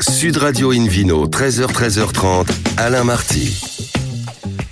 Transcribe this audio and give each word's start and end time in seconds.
Sud 0.00 0.38
Radio 0.38 0.72
Invino, 0.72 1.26
13h, 1.26 1.66
13h30, 1.66 2.48
Alain 2.78 3.04
Marty. 3.04 3.90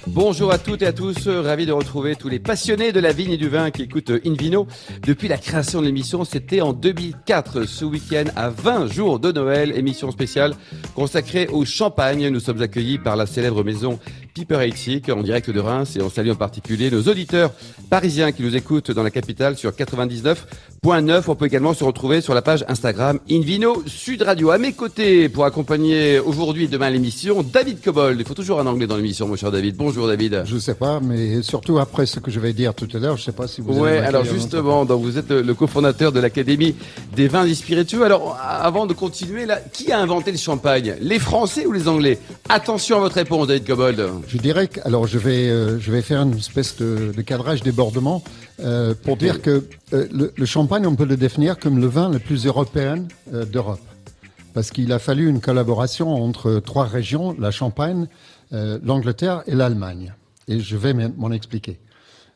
Bonjour 0.07 0.51
à 0.51 0.59
toutes 0.59 0.81
et 0.81 0.87
à 0.87 0.93
tous, 0.95 1.29
ravi 1.29 1.67
de 1.67 1.73
retrouver 1.73 2.17
tous 2.17 2.31
les 2.31 2.39
passionnés 2.39 2.93
de 2.93 2.99
la 2.99 3.13
vigne 3.13 3.33
et 3.33 3.37
du 3.37 3.49
vin 3.49 3.71
qui 3.71 3.83
écoutent 3.83 4.11
Invino. 4.25 4.67
Depuis 5.03 5.29
la 5.29 5.37
création 5.37 5.81
de 5.81 5.87
l'émission, 5.87 6.25
c'était 6.25 6.63
en 6.63 6.73
2004, 6.73 7.65
ce 7.65 7.85
week-end 7.85 8.25
à 8.37 8.49
20 8.49 8.87
jours 8.87 9.21
de 9.21 9.31
Noël, 9.31 9.77
émission 9.77 10.11
spéciale 10.11 10.55
consacrée 10.95 11.47
au 11.49 11.67
champagne. 11.67 12.29
Nous 12.31 12.41
sommes 12.41 12.63
accueillis 12.63 12.99
par 12.99 13.15
la 13.15 13.27
célèbre 13.27 13.63
maison 13.63 13.99
Piper 14.35 14.61
Heidsieck 14.61 15.09
en 15.09 15.23
direct 15.23 15.51
de 15.51 15.61
Reims 15.61 15.97
et 15.97 16.03
on 16.03 16.11
salue 16.11 16.31
en 16.31 16.35
particulier 16.35 16.91
nos 16.91 17.03
auditeurs 17.03 17.53
parisiens 17.91 18.33
qui 18.33 18.43
nous 18.43 18.57
écoutent 18.57 18.91
dans 18.91 19.03
la 19.03 19.11
capitale 19.11 19.57
sur 19.57 19.71
99.9. 19.71 21.23
On 21.29 21.35
peut 21.35 21.47
également 21.47 21.75
se 21.75 21.85
retrouver 21.85 22.21
sur 22.21 22.35
la 22.35 22.43
page 22.43 22.65
Instagram 22.69 23.19
Invino 23.31 23.83
Sud 23.87 24.23
Radio. 24.23 24.51
À 24.51 24.59
mes 24.59 24.73
côtés 24.73 25.29
pour 25.29 25.45
accompagner 25.45 26.19
aujourd'hui 26.19 26.65
et 26.65 26.69
demain 26.69 26.91
l'émission, 26.91 27.43
David 27.43 27.81
Cobold. 27.81 28.19
Il 28.21 28.27
faut 28.27 28.35
toujours 28.35 28.61
un 28.61 28.67
anglais 28.67 28.87
dans 28.87 28.97
l'émission, 28.97 29.27
mon 29.27 29.37
cher 29.37 29.51
David. 29.51 29.77
Bonjour 29.77 30.07
David. 30.07 30.43
Je 30.45 30.55
ne 30.55 30.61
sais 30.61 30.75
pas, 30.75 31.01
mais 31.01 31.43
surtout 31.43 31.79
après 31.79 32.07
ce 32.07 32.21
que 32.21 32.31
je 32.31 32.41
vais 32.41 32.53
dire 32.53 32.75
tout 32.75 32.89
à 32.95 32.99
l'heure, 32.99 33.17
je 33.17 33.23
ne 33.23 33.25
sais 33.27 33.33
pas 33.33 33.49
si 33.49 33.61
vous. 33.61 33.73
Ouais, 33.73 33.99
alors 33.99 34.25
justement, 34.25 34.85
donc 34.85 35.03
vous 35.03 35.19
êtes 35.19 35.31
le 35.31 35.55
cofondateur 35.55 36.13
de 36.13 36.21
l'Académie 36.21 36.75
des 37.15 37.29
vins 37.29 37.47
et 37.47 37.55
spiritueux. 37.55 38.05
Alors 38.05 38.39
avant 38.41 38.87
de 38.87 38.93
continuer, 38.93 39.47
là, 39.47 39.61
qui 39.73 39.93
a 39.93 39.99
inventé 39.99 40.31
le 40.31 40.39
champagne? 40.39 40.95
Les 41.01 41.19
Français 41.19 41.67
ou 41.67 41.73
les 41.73 41.89
Anglais? 41.89 42.19
Attention 42.49 42.99
à 42.99 43.01
votre 43.01 43.17
réponse, 43.17 43.49
David 43.49 43.67
Cobold. 43.67 44.11
Je 44.29 44.37
dirais 44.37 44.69
que, 44.69 44.81
alors 44.85 45.07
je 45.07 45.19
vais, 45.19 45.49
euh, 45.49 45.79
je 45.79 45.91
vais 45.91 46.03
faire 46.03 46.21
une 46.21 46.37
espèce 46.37 46.77
de, 46.77 47.13
cadrage 47.23 47.63
débordement 47.63 48.23
euh, 48.61 48.95
pour 49.03 49.17
dire 49.17 49.41
que 49.41 49.67
euh, 49.95 50.31
le, 50.37 50.45
champagne, 50.45 50.87
on 50.87 50.95
peut 50.97 51.07
le 51.07 51.17
définir 51.17 51.59
comme 51.59 51.79
le 51.79 51.87
vin 51.87 52.11
le 52.11 52.19
plus 52.19 52.45
européen 52.45 53.07
d'Europe. 53.33 53.81
Parce 54.53 54.71
qu'il 54.71 54.93
a 54.93 54.99
fallu 54.99 55.29
une 55.29 55.41
collaboration 55.41 56.11
entre 56.13 56.61
trois 56.61 56.85
régions, 56.85 57.35
la 57.39 57.51
Champagne, 57.51 58.07
l'Angleterre 58.51 59.43
et 59.47 59.55
l'Allemagne. 59.55 60.15
Et 60.47 60.61
je 60.61 60.77
vais 60.77 60.93
m'en 60.93 61.31
expliquer. 61.31 61.79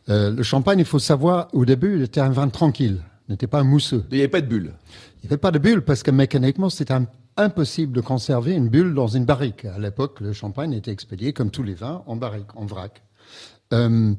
le 0.08 0.42
champagne, 0.42 0.78
il 0.78 0.84
faut 0.84 0.98
savoir, 0.98 1.48
au 1.52 1.64
début, 1.64 1.96
il 1.96 2.02
était 2.02 2.20
un 2.20 2.30
vin 2.30 2.48
tranquille, 2.48 3.02
n'était 3.28 3.46
pas 3.46 3.64
mousseux. 3.64 4.04
Il 4.10 4.16
n'y 4.16 4.20
avait 4.20 4.28
pas 4.28 4.40
de 4.40 4.46
bulle. 4.46 4.72
Il 5.22 5.26
n'y 5.26 5.28
avait 5.28 5.38
pas 5.38 5.52
de 5.52 5.58
bulle 5.58 5.82
parce 5.82 6.02
que 6.02 6.10
mécaniquement, 6.10 6.68
c'était 6.68 6.94
impossible 7.36 7.92
de 7.92 8.00
conserver 8.00 8.52
une 8.52 8.68
bulle 8.68 8.94
dans 8.94 9.06
une 9.06 9.24
barrique. 9.24 9.64
À 9.64 9.78
l'époque, 9.78 10.20
le 10.20 10.32
champagne 10.32 10.72
était 10.72 10.90
expédié, 10.90 11.32
comme 11.32 11.50
tous 11.50 11.62
les 11.62 11.74
vins, 11.74 12.02
en 12.06 12.16
barrique, 12.16 12.54
en 12.56 12.66
vrac. 12.66 13.02
Euh, 13.72 14.14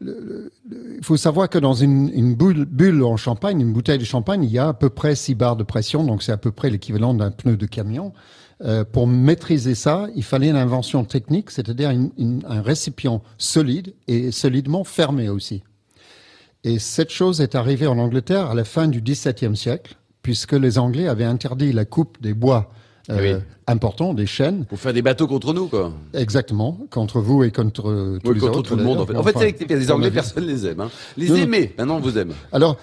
il 0.00 1.00
faut 1.02 1.16
savoir 1.16 1.48
que 1.48 1.58
dans 1.58 1.74
une, 1.74 2.34
bulle, 2.34 3.04
en 3.04 3.16
champagne, 3.16 3.60
une 3.60 3.72
bouteille 3.72 3.98
de 3.98 4.04
champagne, 4.04 4.42
il 4.42 4.50
y 4.50 4.58
a 4.58 4.68
à 4.68 4.74
peu 4.74 4.90
près 4.90 5.14
6 5.14 5.34
bars 5.34 5.56
de 5.56 5.62
pression, 5.62 6.04
donc 6.04 6.22
c'est 6.22 6.32
à 6.32 6.36
peu 6.38 6.50
près 6.50 6.70
l'équivalent 6.70 7.14
d'un 7.14 7.30
pneu 7.30 7.56
de 7.56 7.66
camion. 7.66 8.12
Euh, 8.62 8.84
pour 8.84 9.06
maîtriser 9.06 9.74
ça, 9.74 10.08
il 10.16 10.24
fallait 10.24 10.48
une 10.48 10.56
invention 10.56 11.04
technique, 11.04 11.50
c'est-à-dire 11.50 11.90
un 11.90 12.62
récipient 12.62 13.22
solide 13.36 13.94
et 14.08 14.32
solidement 14.32 14.82
fermé 14.82 15.28
aussi. 15.28 15.62
Et 16.64 16.78
cette 16.78 17.10
chose 17.10 17.42
est 17.42 17.54
arrivée 17.54 17.86
en 17.86 17.98
Angleterre 17.98 18.50
à 18.50 18.54
la 18.54 18.64
fin 18.64 18.88
du 18.88 19.02
XVIIe 19.02 19.56
siècle 19.56 19.96
puisque 20.26 20.54
les 20.54 20.76
Anglais 20.76 21.06
avaient 21.06 21.22
interdit 21.22 21.70
la 21.70 21.84
coupe 21.84 22.20
des 22.20 22.34
bois 22.34 22.72
euh, 23.10 23.38
importants, 23.68 24.12
des 24.12 24.26
chênes. 24.26 24.64
Pour 24.64 24.80
faire 24.80 24.92
des 24.92 25.00
bateaux 25.00 25.28
contre 25.28 25.54
nous, 25.54 25.68
quoi. 25.68 25.92
Exactement, 26.14 26.80
contre 26.90 27.20
vous 27.20 27.44
et 27.44 27.52
contre 27.52 28.18
tous 28.24 28.32
les 28.32 28.40
contre 28.40 28.58
autres. 28.58 28.70
tout 28.70 28.76
le 28.76 28.82
monde, 28.82 28.98
en 28.98 29.06
fait. 29.06 29.14
En 29.14 29.22
fait, 29.22 29.54
c'est 29.56 29.70
les 29.70 29.90
Anglais, 29.92 30.10
personne 30.10 30.42
ne 30.42 30.48
les 30.48 30.66
aime. 30.66 30.80
Hein. 30.80 30.90
Les 31.16 31.28
non, 31.28 31.36
aimer, 31.36 31.72
maintenant 31.78 31.98
on 31.98 32.00
vous 32.00 32.18
aime. 32.18 32.32
Alors, 32.50 32.76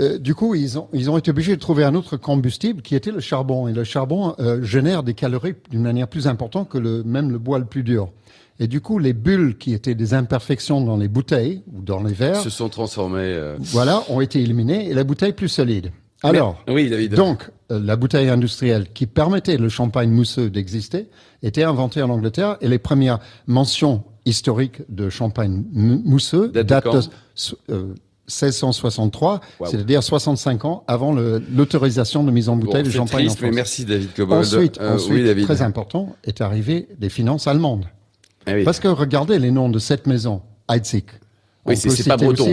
euh, 0.00 0.18
du 0.18 0.34
coup, 0.34 0.56
ils 0.56 0.76
ont, 0.76 0.88
ils 0.92 1.08
ont 1.08 1.16
été 1.16 1.30
obligés 1.30 1.54
de 1.54 1.60
trouver 1.60 1.84
un 1.84 1.94
autre 1.94 2.16
combustible 2.16 2.82
qui 2.82 2.96
était 2.96 3.12
le 3.12 3.20
charbon. 3.20 3.68
Et 3.68 3.72
le 3.72 3.84
charbon 3.84 4.34
euh, 4.40 4.60
génère 4.60 5.04
des 5.04 5.14
calories 5.14 5.54
d'une 5.70 5.82
manière 5.82 6.08
plus 6.08 6.26
importante 6.26 6.68
que 6.68 6.78
le, 6.78 7.04
même 7.04 7.30
le 7.30 7.38
bois 7.38 7.60
le 7.60 7.64
plus 7.64 7.84
dur. 7.84 8.10
Et 8.58 8.66
du 8.66 8.80
coup, 8.80 8.98
les 8.98 9.12
bulles 9.12 9.56
qui 9.56 9.72
étaient 9.72 9.94
des 9.94 10.14
imperfections 10.14 10.80
dans 10.80 10.96
les 10.96 11.06
bouteilles 11.06 11.62
ou 11.72 11.80
dans 11.80 12.02
les 12.02 12.12
verres 12.12 12.40
se 12.40 12.50
sont 12.50 12.68
transformées. 12.68 13.20
Euh... 13.20 13.56
Voilà, 13.60 14.02
ont 14.08 14.20
été 14.20 14.40
éliminées 14.40 14.90
et 14.90 14.94
la 14.94 15.04
bouteille 15.04 15.32
plus 15.32 15.48
solide. 15.48 15.92
Alors, 16.22 16.62
oui, 16.68 16.88
David. 16.88 17.14
donc, 17.14 17.50
euh, 17.70 17.80
la 17.82 17.96
bouteille 17.96 18.28
industrielle 18.28 18.88
qui 18.92 19.06
permettait 19.06 19.56
le 19.56 19.68
champagne 19.68 20.10
mousseux 20.10 20.50
d'exister 20.50 21.08
était 21.42 21.62
inventée 21.62 22.02
en 22.02 22.10
Angleterre 22.10 22.56
et 22.60 22.68
les 22.68 22.78
premières 22.78 23.20
mentions 23.46 24.04
historiques 24.24 24.82
de 24.88 25.10
champagne 25.10 25.64
mousseux 25.72 26.48
datent 26.48 26.92
de 26.92 27.00
euh, 27.70 27.94
1663, 28.28 29.40
wow. 29.60 29.66
c'est-à-dire 29.66 30.02
65 30.02 30.64
ans 30.64 30.84
avant 30.86 31.14
l'autorisation 31.14 32.24
de 32.24 32.30
mise 32.30 32.48
en 32.48 32.56
bouteille 32.56 32.82
bon, 32.82 32.88
de 32.88 32.94
champagne 32.94 33.26
triste, 33.26 33.38
en 33.38 33.40
France. 33.40 33.50
Mais 33.50 33.56
merci 33.56 33.84
David 33.84 34.12
Cobold. 34.14 34.40
Ensuite, 34.40 34.78
euh, 34.80 34.96
ensuite 34.96 35.12
oui, 35.12 35.24
David. 35.24 35.44
très 35.44 35.62
important, 35.62 36.14
est 36.24 36.40
arrivé 36.40 36.88
des 36.98 37.08
finances 37.08 37.46
allemandes. 37.46 37.86
Ah, 38.46 38.52
oui. 38.54 38.64
Parce 38.64 38.80
que 38.80 38.88
regardez 38.88 39.38
les 39.38 39.50
noms 39.50 39.70
de 39.70 39.78
cette 39.78 40.06
maison, 40.06 40.42
Heidsieck. 40.70 41.06
Oui, 41.66 41.74
on 41.76 41.80
peut 41.82 41.90
c'est 41.90 41.90
citer 41.90 42.08
pas 42.10 42.16
breton. 42.16 42.44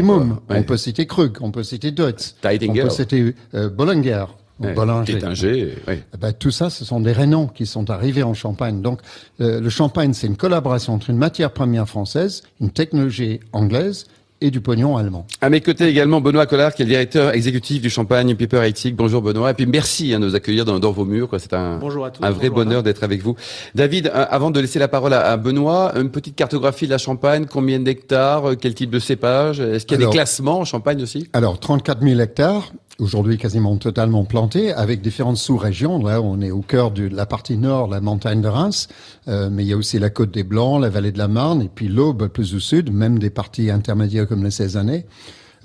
Ouais. 0.50 0.58
on 0.58 0.64
peut 0.64 0.78
citer 0.78 1.06
Krug, 1.06 1.38
on 1.42 1.52
peut 1.52 1.64
citer 1.64 1.92
Deutz, 1.92 2.36
on 2.44 2.74
peut 2.74 2.90
citer 2.90 3.36
euh, 3.54 3.70
Bollinger, 3.70 4.26
Ouais, 4.60 4.74
Bollinger. 4.74 5.76
Eh 5.90 6.18
ben, 6.18 6.32
tout 6.32 6.52
ça, 6.52 6.70
ce 6.70 6.86
sont 6.86 7.02
des 7.02 7.12
rénoms 7.12 7.48
qui 7.48 7.66
sont 7.66 7.90
arrivés 7.90 8.24
en 8.24 8.34
Champagne. 8.34 8.82
Donc, 8.82 9.02
euh, 9.42 9.60
le 9.60 9.70
Champagne, 9.70 10.14
c'est 10.14 10.28
une 10.28 10.38
collaboration 10.38 10.94
entre 10.94 11.10
une 11.10 11.18
matière 11.18 11.52
première 11.52 11.88
française, 11.90 12.44
une 12.62 12.70
technologie 12.70 13.42
anglaise 13.52 14.06
et 14.42 14.52
du 14.52 14.60
pognon 14.62 14.98
allemand. 14.98 15.26
À 15.42 15.50
mes 15.50 15.62
côtés 15.62 15.88
également 15.88 16.20
Benoît 16.22 16.46
Collard, 16.46 16.74
qui 16.74 16.82
est 16.82 16.86
le 16.86 16.90
directeur 16.92 17.34
exécutif 17.34 17.82
du 17.82 17.90
Champagne 17.90 18.36
Piper 18.36 18.58
Heidsieck. 18.58 18.96
Bonjour 18.96 19.22
Benoît. 19.22 19.52
Et 19.52 19.54
puis 19.54 19.66
merci 19.66 20.14
hein, 20.14 20.20
de 20.20 20.26
nous 20.26 20.36
accueillir 20.36 20.66
dans, 20.66 20.78
dans 20.80 20.92
vos 20.92 21.06
murs. 21.06 21.30
C'est 21.40 21.54
un, 21.54 21.78
Bonjour 21.78 22.06
à 22.06 22.12
tous. 22.12 22.24
un 22.24 22.32
vrai 22.32 22.50
Bonjour, 22.50 22.66
bonheur 22.66 22.84
d'être 22.84 23.04
avec 23.04 23.22
vous. 23.24 23.36
David, 23.76 24.08
euh, 24.08 24.26
avant 24.30 24.52
de 24.52 24.60
laisser 24.60 24.78
la 24.80 24.88
parole 24.88 25.14
à, 25.14 25.22
à 25.32 25.38
Benoît, 25.38 25.94
une 25.98 26.10
petite 26.10 26.36
cartographie 26.36 26.86
de 26.86 26.92
la 26.92 26.98
Champagne. 26.98 27.46
Combien 27.50 27.80
d'hectares 27.80 28.50
euh, 28.52 28.56
Quel 28.60 28.74
type 28.76 28.90
de 28.90 29.00
cépage? 29.00 29.60
Est-ce 29.62 29.86
qu'il 29.86 29.98
y 29.98 30.02
a 30.02 30.04
Alors- 30.04 30.12
des 30.12 30.18
classements 30.18 30.60
en 30.60 30.66
Champagne 30.66 31.02
aussi? 31.02 31.30
Alors, 31.34 31.60
34 31.60 32.02
000 32.04 32.20
hectares, 32.20 32.74
aujourd'hui 33.00 33.38
quasiment 33.38 33.76
totalement 33.78 34.26
plantés, 34.26 34.72
avec 34.74 35.02
différentes 35.02 35.38
sous-régions. 35.38 36.04
Là, 36.04 36.22
on 36.22 36.42
est 36.42 36.52
au 36.52 36.62
cœur 36.62 36.92
de 36.92 37.08
la 37.08 37.26
partie 37.26 37.58
nord, 37.58 37.88
la 37.90 38.02
montagne 38.02 38.42
de 38.42 38.48
Reims, 38.48 38.88
euh, 39.28 39.50
mais 39.52 39.64
il 39.64 39.68
y 39.70 39.74
a 39.74 39.78
aussi 39.78 39.98
la 40.00 40.10
côte 40.10 40.32
des 40.32 40.44
Blancs, 40.44 40.82
la 40.82 40.90
vallée 40.90 41.12
de 41.12 41.18
la 41.18 41.28
Marne, 41.28 41.62
et 41.62 41.70
puis 41.74 41.88
l'Aube 41.88 42.28
plus 42.28 42.54
au 42.56 42.60
sud, 42.60 42.94
même 42.94 43.18
des 43.20 43.30
parties 43.30 43.70
intermédiaires 43.72 44.25
comme 44.26 44.44
les 44.44 44.52
Cézanais. 44.52 45.06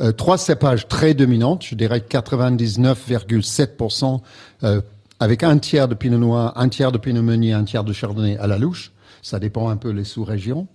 Euh, 0.00 0.12
trois 0.12 0.38
cépages 0.38 0.87
très 0.88 1.15
dominantes, 1.15 1.65
je 1.65 1.75
dirais 1.75 1.98
99,7%, 1.98 4.21
euh, 4.65 4.81
avec 5.19 5.43
un 5.43 5.59
tiers 5.59 5.88
de 5.88 5.94
pinot 5.94 6.19
noir, 6.19 6.54
un 6.56 6.70
tiers 6.70 6.93
de 6.93 6.99
pinot 6.99 7.22
meunier, 7.22 7.53
un 7.53 7.65
tiers 7.65 7.84
de 7.84 7.93
chardonnay 7.93 8.38
à 8.38 8.47
la 8.47 8.56
louche. 8.56 8.93
Ça 9.22 9.38
dépend 9.38 9.69
un 9.69 9.76
peu 9.76 9.91
les 9.91 10.04
sous-régions. 10.04 10.66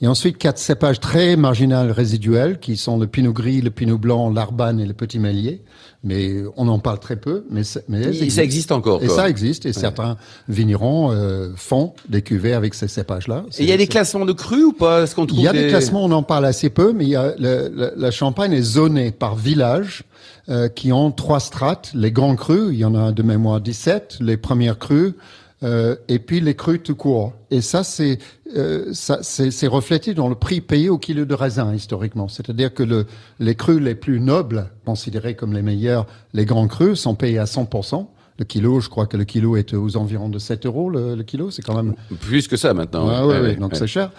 Et 0.00 0.06
ensuite, 0.06 0.36
quatre 0.36 0.58
cépages 0.58 1.00
très 1.00 1.36
marginales 1.36 1.90
résiduels, 1.90 2.58
qui 2.60 2.76
sont 2.76 2.98
le 2.98 3.06
pinot 3.06 3.32
gris, 3.32 3.60
le 3.62 3.70
pinot 3.70 3.96
blanc, 3.96 4.28
l'arbanne 4.30 4.78
et 4.80 4.86
le 4.86 4.92
petit 4.92 5.18
mélier. 5.18 5.62
Mais 6.02 6.42
on 6.56 6.68
en 6.68 6.78
parle 6.78 6.98
très 7.00 7.16
peu, 7.16 7.46
mais, 7.50 7.62
mais 7.88 8.02
Et 8.14 8.28
Ça 8.28 8.44
existe 8.44 8.72
encore. 8.72 9.02
Et 9.02 9.06
quoi. 9.06 9.16
ça 9.16 9.28
existe, 9.30 9.64
et 9.64 9.72
certains 9.72 10.18
vignerons 10.48 11.12
euh, 11.12 11.50
font 11.56 11.94
des 12.08 12.20
cuvées 12.20 12.52
avec 12.52 12.74
ces 12.74 12.88
cépages-là. 12.88 13.44
Et 13.58 13.62
il 13.62 13.68
y 13.68 13.72
a 13.72 13.76
des 13.78 13.86
classements 13.86 14.26
de 14.26 14.32
cru 14.32 14.64
ou 14.64 14.72
pas? 14.72 15.02
Est-ce 15.04 15.14
qu'on 15.14 15.24
trouve 15.24 15.38
il 15.40 15.44
y 15.44 15.48
a 15.48 15.52
des 15.52 15.62
des 15.64 15.68
classements, 15.68 16.04
on 16.04 16.10
en 16.12 16.22
parle 16.22 16.44
assez 16.44 16.68
peu, 16.68 16.92
mais 16.92 17.04
il 17.04 17.10
y 17.10 17.16
a 17.16 17.34
le- 17.38 17.70
le- 17.74 17.92
la 17.96 18.10
Champagne 18.10 18.52
est 18.52 18.62
zonée 18.62 19.12
par 19.12 19.34
village 19.36 20.02
euh, 20.50 20.68
qui 20.68 20.92
ont 20.92 21.10
trois 21.10 21.40
strates. 21.40 21.90
Les 21.94 22.12
grands 22.12 22.36
crus, 22.36 22.68
il 22.70 22.78
y 22.78 22.84
en 22.84 22.94
a 22.94 23.12
de 23.12 23.22
mémoire 23.22 23.62
17, 23.62 24.18
les 24.20 24.36
premières 24.36 24.78
crues, 24.78 25.14
euh, 25.62 25.96
et 26.08 26.18
puis 26.18 26.40
les 26.40 26.54
crus 26.54 26.82
tout 26.82 26.96
court. 26.96 27.32
Et 27.50 27.60
ça, 27.60 27.84
c'est 27.84 28.18
euh, 28.56 28.92
ça, 28.92 29.18
c'est 29.22 29.66
reflété 29.66 30.14
dans 30.14 30.28
le 30.28 30.34
prix 30.34 30.60
payé 30.60 30.88
au 30.88 30.98
kilo 30.98 31.24
de 31.24 31.34
raisin 31.34 31.74
historiquement. 31.74 32.28
C'est-à-dire 32.28 32.72
que 32.74 32.82
le, 32.82 33.06
les 33.40 33.54
crus 33.54 33.80
les 33.80 33.94
plus 33.94 34.20
nobles, 34.20 34.70
considérés 34.84 35.34
comme 35.34 35.52
les 35.52 35.62
meilleurs, 35.62 36.06
les 36.32 36.44
grands 36.44 36.68
crus, 36.68 36.98
sont 36.98 37.14
payés 37.14 37.38
à 37.38 37.44
100%. 37.44 38.06
Le 38.36 38.44
kilo, 38.44 38.80
je 38.80 38.88
crois 38.88 39.06
que 39.06 39.16
le 39.16 39.24
kilo 39.24 39.56
est 39.56 39.74
aux 39.74 39.96
environs 39.96 40.28
de 40.28 40.40
7 40.40 40.66
euros 40.66 40.90
le, 40.90 41.14
le 41.14 41.22
kilo. 41.22 41.50
C'est 41.50 41.62
quand 41.62 41.76
même 41.76 41.94
Plus 42.20 42.48
que 42.48 42.56
ça 42.56 42.74
maintenant. 42.74 43.06
Ouais, 43.06 43.32
ouais, 43.34 43.40
ouais, 43.40 43.56
donc 43.56 43.76
c'est 43.76 43.86
cher. 43.86 44.10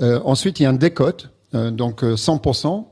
Euh, 0.00 0.20
ensuite, 0.24 0.60
il 0.60 0.62
y 0.62 0.66
a 0.66 0.70
un 0.70 0.74
décote, 0.74 1.30
euh, 1.54 1.70
donc 1.70 2.04
euh, 2.04 2.14
100%. 2.14 2.84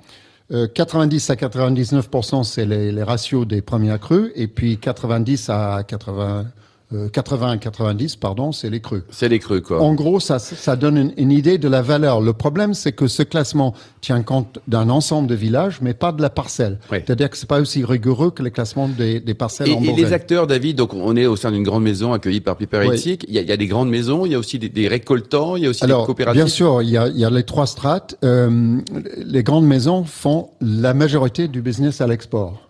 Euh, 0.50 0.66
90 0.66 1.30
à 1.30 1.34
99%, 1.34 2.44
c'est 2.44 2.66
les, 2.66 2.92
les 2.92 3.02
ratios 3.02 3.46
des 3.46 3.62
premières 3.62 3.98
crues, 3.98 4.32
et 4.34 4.48
puis 4.48 4.76
90 4.76 5.48
à 5.48 5.82
80, 5.86 6.46
euh, 6.94 7.08
80 7.08 7.50
à 7.50 7.56
90, 7.58 8.16
pardon, 8.16 8.52
c'est 8.52 8.70
les 8.70 8.80
crues. 8.80 9.02
C'est 9.10 9.28
les 9.28 9.38
crus, 9.38 9.62
quoi. 9.62 9.80
En 9.82 9.94
gros, 9.94 10.20
ça, 10.20 10.38
ça 10.38 10.76
donne 10.76 10.96
une, 10.96 11.12
une 11.16 11.30
idée 11.32 11.58
de 11.58 11.68
la 11.68 11.82
valeur. 11.82 12.20
Le 12.20 12.32
problème, 12.32 12.74
c'est 12.74 12.92
que 12.92 13.06
ce 13.06 13.22
classement 13.22 13.74
tient 14.00 14.22
compte 14.22 14.58
d'un 14.68 14.88
ensemble 14.90 15.28
de 15.28 15.34
villages, 15.34 15.78
mais 15.80 15.94
pas 15.94 16.12
de 16.12 16.20
la 16.22 16.30
parcelle. 16.30 16.78
Oui. 16.90 16.98
C'est-à-dire 17.04 17.30
que 17.30 17.36
c'est 17.36 17.48
pas 17.48 17.60
aussi 17.60 17.84
rigoureux 17.84 18.30
que 18.30 18.42
les 18.42 18.50
classements 18.50 18.88
des, 18.88 19.20
des 19.20 19.34
parcelles 19.34 19.68
Et, 19.68 19.74
en 19.74 19.80
et 19.82 19.86
Bourgogne. 19.86 20.04
les 20.04 20.12
acteurs, 20.12 20.46
David, 20.46 20.76
donc 20.76 20.94
on 20.94 21.16
est 21.16 21.26
au 21.26 21.36
sein 21.36 21.50
d'une 21.52 21.62
grande 21.62 21.82
maison 21.82 22.12
accueillie 22.12 22.40
par 22.40 22.56
Piper 22.56 22.80
Oui. 22.88 23.18
Il, 23.28 23.34
y 23.34 23.38
a, 23.38 23.42
il 23.42 23.48
y 23.48 23.52
a 23.52 23.56
des 23.56 23.66
grandes 23.66 23.90
maisons, 23.90 24.26
il 24.26 24.32
y 24.32 24.34
a 24.34 24.38
aussi 24.38 24.58
des, 24.58 24.68
des 24.68 24.88
récoltants, 24.88 25.56
il 25.56 25.62
y 25.64 25.66
a 25.66 25.70
aussi 25.70 25.80
des 25.80 25.86
Alors, 25.92 26.06
coopératives. 26.06 26.42
bien 26.42 26.48
sûr, 26.48 26.82
il 26.82 26.90
y 26.90 26.96
a, 26.96 27.08
il 27.08 27.18
y 27.18 27.24
a 27.24 27.30
les 27.30 27.42
trois 27.44 27.66
strates. 27.66 28.16
Euh, 28.24 28.78
les 29.24 29.42
grandes 29.42 29.66
maisons 29.66 30.04
font 30.04 30.50
la 30.60 30.94
majorité 30.94 31.48
du 31.48 31.62
business 31.62 32.00
à 32.00 32.06
l'export. 32.06 32.68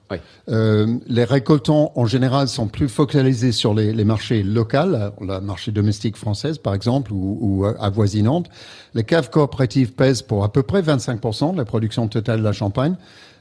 Euh, 0.48 0.98
les 1.06 1.24
récoltants, 1.24 1.92
en 1.94 2.06
général, 2.06 2.48
sont 2.48 2.68
plus 2.68 2.88
focalisés 2.88 3.52
sur 3.52 3.74
les, 3.74 3.92
les 3.92 4.04
marchés 4.04 4.42
locaux, 4.42 4.78
le 5.20 5.40
marché 5.40 5.72
domestique 5.72 6.16
française, 6.16 6.58
par 6.58 6.74
exemple, 6.74 7.12
ou, 7.12 7.38
ou 7.40 7.64
avoisinante. 7.64 8.48
Les 8.94 9.04
caves 9.04 9.30
coopératives 9.30 9.92
pèsent 9.92 10.22
pour 10.22 10.44
à 10.44 10.52
peu 10.52 10.62
près 10.62 10.82
25% 10.82 11.52
de 11.52 11.58
la 11.58 11.64
production 11.64 12.08
totale 12.08 12.40
de 12.40 12.44
la 12.44 12.52
Champagne. 12.52 12.96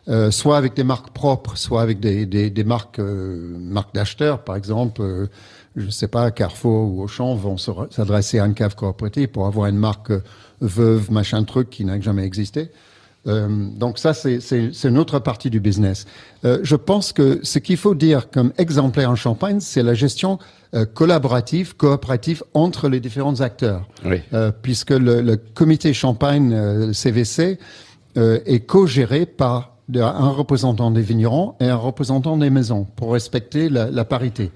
Euh, 0.07 0.31
soit 0.31 0.57
avec 0.57 0.73
des 0.73 0.83
marques 0.83 1.11
propres, 1.11 1.55
soit 1.57 1.83
avec 1.83 1.99
des, 1.99 2.25
des, 2.25 2.49
des 2.49 2.63
marques, 2.63 2.99
euh, 2.99 3.55
marques 3.59 3.93
d'acheteurs, 3.93 4.43
par 4.43 4.55
exemple. 4.55 5.01
Euh, 5.01 5.27
je 5.75 5.85
ne 5.85 5.91
sais 5.91 6.07
pas, 6.07 6.31
Carrefour 6.31 6.91
ou 6.91 7.03
Auchan 7.03 7.35
vont 7.35 7.57
s'adresser 7.57 8.39
à 8.39 8.45
une 8.45 8.55
cave 8.55 8.75
coopérative 8.75 9.27
pour 9.27 9.45
avoir 9.45 9.67
une 9.67 9.77
marque 9.77 10.11
veuve, 10.59 11.11
machin 11.11 11.43
truc 11.43 11.69
qui 11.69 11.85
n'a 11.85 12.01
jamais 12.01 12.25
existé. 12.25 12.71
Euh, 13.27 13.47
donc 13.75 13.99
ça, 13.99 14.13
c'est 14.13 14.83
une 14.83 14.97
autre 14.97 15.19
partie 15.19 15.49
du 15.49 15.59
business. 15.59 16.05
Euh, 16.43 16.59
je 16.63 16.75
pense 16.75 17.13
que 17.13 17.39
ce 17.43 17.59
qu'il 17.59 17.77
faut 17.77 17.95
dire 17.95 18.29
comme 18.31 18.51
exemplaire 18.57 19.11
en 19.11 19.15
Champagne, 19.15 19.59
c'est 19.59 19.83
la 19.83 19.93
gestion 19.93 20.39
euh, 20.73 20.85
collaborative, 20.85 21.75
coopérative 21.75 22.43
entre 22.53 22.89
les 22.89 22.99
différents 22.99 23.41
acteurs. 23.41 23.87
Oui. 24.05 24.21
puisque 24.61 24.91
le, 24.91 25.21
le, 25.21 25.37
comité 25.37 25.93
Champagne, 25.93 26.93
CVC, 26.93 27.59
est 28.15 28.65
co-géré 28.65 29.25
par 29.25 29.75
un 29.93 30.29
représentant 30.29 30.91
des 30.91 31.01
vignerons 31.01 31.55
et 31.59 31.65
un 31.65 31.75
représentant 31.75 32.37
des 32.37 32.49
maisons 32.49 32.85
pour 32.95 33.13
respecter 33.13 33.69
la, 33.69 33.89
la 33.89 34.05
parité. 34.05 34.51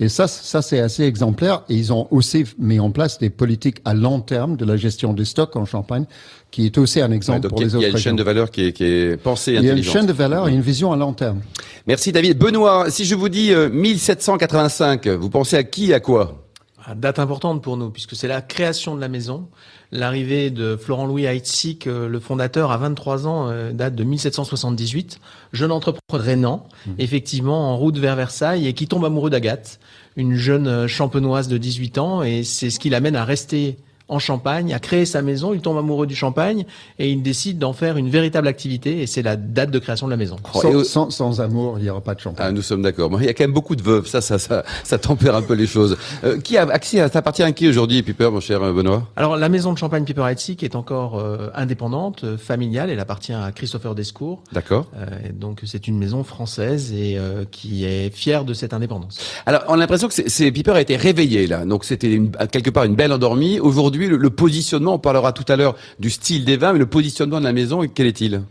Et 0.00 0.08
ça, 0.08 0.28
ça 0.28 0.62
c'est 0.62 0.80
assez 0.80 1.04
exemplaire. 1.04 1.62
Et 1.68 1.74
ils 1.74 1.92
ont 1.92 2.06
aussi 2.10 2.44
mis 2.58 2.78
en 2.78 2.90
place 2.90 3.18
des 3.18 3.30
politiques 3.30 3.78
à 3.84 3.94
long 3.94 4.20
terme 4.20 4.56
de 4.56 4.64
la 4.64 4.76
gestion 4.76 5.12
des 5.12 5.24
stocks 5.24 5.56
en 5.56 5.64
Champagne, 5.64 6.04
qui 6.50 6.66
est 6.66 6.78
aussi 6.78 7.00
un 7.00 7.10
exemple 7.10 7.48
pour 7.48 7.60
les 7.60 7.74
autres. 7.74 7.84
Il 7.84 7.88
y 7.88 7.90
a 7.90 7.90
une 7.90 7.96
chaîne 7.96 8.16
de 8.16 8.22
valeur 8.22 8.50
qui 8.50 8.66
est, 8.66 8.72
qui 8.72 8.84
est 8.84 9.16
pensée. 9.16 9.54
Il 9.54 9.64
y 9.64 9.70
a 9.70 9.74
une 9.74 9.82
chaîne 9.82 10.06
de 10.06 10.12
valeur 10.12 10.48
et 10.48 10.52
une 10.52 10.60
vision 10.60 10.92
à 10.92 10.96
long 10.96 11.12
terme. 11.12 11.40
Merci 11.86 12.12
David. 12.12 12.38
Benoît, 12.38 12.90
si 12.90 13.04
je 13.04 13.14
vous 13.14 13.28
dis 13.28 13.52
1785, 13.72 15.06
euh, 15.06 15.16
vous 15.16 15.30
pensez 15.30 15.56
à 15.56 15.64
qui, 15.64 15.92
à 15.92 16.00
quoi? 16.00 16.47
Date 16.94 17.18
importante 17.18 17.62
pour 17.62 17.76
nous, 17.76 17.90
puisque 17.90 18.14
c'est 18.14 18.28
la 18.28 18.40
création 18.40 18.94
de 18.94 19.00
la 19.00 19.08
maison. 19.08 19.48
L'arrivée 19.90 20.50
de 20.50 20.76
Florent-Louis 20.76 21.24
Heitzig, 21.24 21.86
euh, 21.86 22.08
le 22.08 22.20
fondateur, 22.20 22.70
à 22.70 22.76
23 22.76 23.26
ans, 23.26 23.48
euh, 23.48 23.72
date 23.72 23.94
de 23.94 24.04
1778. 24.04 25.18
Jeune 25.52 25.72
entrepreneur 25.72 26.24
rénan, 26.24 26.66
mmh. 26.86 26.90
effectivement, 26.98 27.72
en 27.72 27.76
route 27.76 27.98
vers 27.98 28.16
Versailles, 28.16 28.66
et 28.66 28.74
qui 28.74 28.86
tombe 28.86 29.04
amoureux 29.04 29.30
d'Agathe, 29.30 29.80
une 30.16 30.34
jeune 30.36 30.68
euh, 30.68 30.88
champenoise 30.88 31.48
de 31.48 31.58
18 31.58 31.98
ans, 31.98 32.22
et 32.22 32.44
c'est 32.44 32.70
ce 32.70 32.78
qui 32.78 32.90
l'amène 32.90 33.16
à 33.16 33.24
rester 33.24 33.78
en 34.08 34.18
Champagne, 34.18 34.72
a 34.72 34.78
créé 34.78 35.04
sa 35.04 35.22
maison, 35.22 35.52
il 35.52 35.60
tombe 35.60 35.76
amoureux 35.76 36.06
du 36.06 36.16
Champagne 36.16 36.64
et 36.98 37.10
il 37.10 37.22
décide 37.22 37.58
d'en 37.58 37.72
faire 37.72 37.96
une 37.96 38.08
véritable 38.08 38.48
activité 38.48 39.02
et 39.02 39.06
c'est 39.06 39.22
la 39.22 39.36
date 39.36 39.70
de 39.70 39.78
création 39.78 40.06
de 40.06 40.10
la 40.10 40.16
maison. 40.16 40.36
Sans, 40.84 41.10
sans, 41.10 41.40
amour, 41.40 41.78
il 41.78 41.84
n'y 41.84 41.90
aura 41.90 42.00
pas 42.00 42.14
de 42.14 42.20
Champagne. 42.20 42.46
Ah, 42.48 42.52
nous 42.52 42.62
sommes 42.62 42.82
d'accord. 42.82 43.10
Il 43.20 43.26
y 43.26 43.28
a 43.28 43.34
quand 43.34 43.44
même 43.44 43.52
beaucoup 43.52 43.76
de 43.76 43.82
veuves, 43.82 44.06
ça, 44.06 44.20
ça, 44.20 44.38
ça, 44.38 44.64
ça 44.84 44.98
tempère 44.98 45.34
un 45.34 45.42
peu 45.42 45.54
les 45.54 45.66
choses. 45.66 45.96
Euh, 46.24 46.38
qui 46.40 46.56
a 46.56 46.62
accès 46.62 47.00
à, 47.00 47.08
ça 47.08 47.18
appartient 47.18 47.42
à 47.42 47.52
qui 47.52 47.68
aujourd'hui, 47.68 48.02
Piper, 48.02 48.30
mon 48.30 48.40
cher 48.40 48.60
Benoît? 48.72 49.06
Alors, 49.16 49.36
la 49.36 49.48
maison 49.48 49.72
de 49.72 49.78
Champagne 49.78 50.04
Piper 50.04 50.24
qui 50.34 50.64
est 50.64 50.74
encore 50.74 51.18
euh, 51.18 51.48
indépendante, 51.54 52.24
euh, 52.24 52.36
familiale, 52.38 52.90
elle 52.90 53.00
appartient 53.00 53.32
à 53.32 53.52
Christopher 53.52 53.94
Descours. 53.94 54.42
D'accord. 54.52 54.86
donc, 55.32 55.60
c'est 55.64 55.88
une 55.88 55.98
maison 55.98 56.24
française 56.24 56.92
et 56.92 57.18
qui 57.50 57.84
est 57.84 58.14
fière 58.14 58.44
de 58.44 58.54
cette 58.54 58.72
indépendance. 58.72 59.18
Alors, 59.46 59.62
on 59.68 59.74
a 59.74 59.76
l'impression 59.76 60.08
que 60.08 60.14
c'est, 60.14 60.52
Piper 60.52 60.72
a 60.72 60.80
été 60.80 60.96
réveillé 60.96 61.46
là, 61.46 61.64
donc 61.64 61.84
c'était 61.84 62.20
quelque 62.50 62.70
part 62.70 62.84
une 62.84 62.94
belle 62.94 63.12
endormie. 63.12 63.60
Aujourd'hui, 63.60 63.97
le, 64.06 64.30
positionnement, 64.30 64.94
on 64.94 64.98
parlera 64.98 65.32
tout 65.32 65.44
à 65.48 65.56
l'heure 65.56 65.74
du 65.98 66.10
style 66.10 66.44
des 66.44 66.56
vins, 66.56 66.72
mais 66.72 66.78
le 66.78 66.86
positionnement 66.86 67.40
de 67.40 67.44
la 67.44 67.52
maison, 67.52 67.82
quel 67.92 68.06
est-il? 68.06 68.42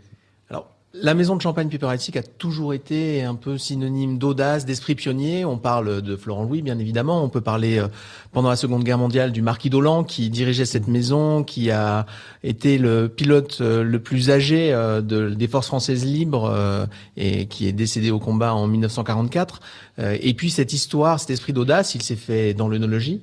La 0.94 1.12
maison 1.12 1.36
de 1.36 1.42
champagne 1.42 1.68
Piper 1.68 1.86
a 1.86 2.22
toujours 2.38 2.72
été 2.72 3.22
un 3.22 3.34
peu 3.34 3.56
synonyme 3.58 4.16
d'audace, 4.16 4.64
d'esprit 4.64 4.94
pionnier. 4.94 5.44
On 5.44 5.58
parle 5.58 6.00
de 6.00 6.16
Florent 6.16 6.44
Louis, 6.44 6.62
bien 6.62 6.78
évidemment. 6.78 7.22
On 7.22 7.28
peut 7.28 7.42
parler 7.42 7.78
euh, 7.78 7.88
pendant 8.32 8.48
la 8.48 8.56
Seconde 8.56 8.84
Guerre 8.84 8.96
mondiale 8.96 9.30
du 9.30 9.42
marquis 9.42 9.68
d'Olan 9.70 10.02
qui 10.02 10.30
dirigeait 10.30 10.64
cette 10.64 10.88
maison, 10.88 11.44
qui 11.44 11.70
a 11.70 12.06
été 12.42 12.78
le 12.78 13.08
pilote 13.08 13.58
euh, 13.60 13.84
le 13.84 13.98
plus 14.00 14.30
âgé 14.30 14.72
euh, 14.72 15.02
de, 15.02 15.28
des 15.28 15.46
forces 15.46 15.66
françaises 15.68 16.06
libres 16.06 16.88
et 17.18 17.46
qui 17.46 17.68
est 17.68 17.72
décédé 17.72 18.10
au 18.10 18.18
combat 18.18 18.54
en 18.54 18.66
1944. 18.66 19.60
Et 19.98 20.32
puis 20.34 20.50
cette 20.50 20.72
histoire, 20.72 21.20
cet 21.20 21.30
esprit 21.30 21.52
d'audace, 21.52 21.94
il 21.94 22.02
s'est 22.02 22.16
fait 22.16 22.54
dans 22.54 22.66
l'œnologie. 22.66 23.20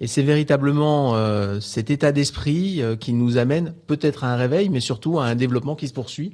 Et 0.00 0.06
c'est 0.06 0.22
véritablement 0.22 1.14
euh, 1.14 1.58
cet 1.60 1.90
état 1.90 2.12
d'esprit 2.12 2.82
euh, 2.82 2.96
qui 2.96 3.14
nous 3.14 3.38
amène 3.38 3.72
peut-être 3.86 4.24
à 4.24 4.32
un 4.32 4.36
réveil, 4.36 4.68
mais 4.68 4.80
surtout 4.80 5.18
à 5.18 5.24
un 5.24 5.34
développement 5.34 5.74
qui 5.74 5.88
se 5.88 5.94
poursuit. 5.94 6.32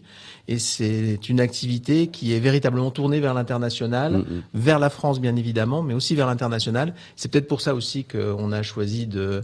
Et 0.48 0.58
c'est 0.58 1.28
une 1.28 1.38
activité 1.38 2.08
qui 2.08 2.34
est 2.34 2.40
véritablement 2.40 2.90
tournée 2.90 3.20
vers 3.20 3.34
l'international, 3.34 4.24
vers 4.54 4.80
la 4.80 4.90
France 4.90 5.20
bien 5.20 5.36
évidemment, 5.36 5.82
mais 5.82 5.94
aussi 5.94 6.16
vers 6.16 6.26
l'international. 6.26 6.94
C'est 7.14 7.30
peut-être 7.30 7.46
pour 7.46 7.60
ça 7.60 7.74
aussi 7.74 8.04
qu'on 8.04 8.50
a 8.50 8.62
choisi 8.62 9.06
de 9.06 9.42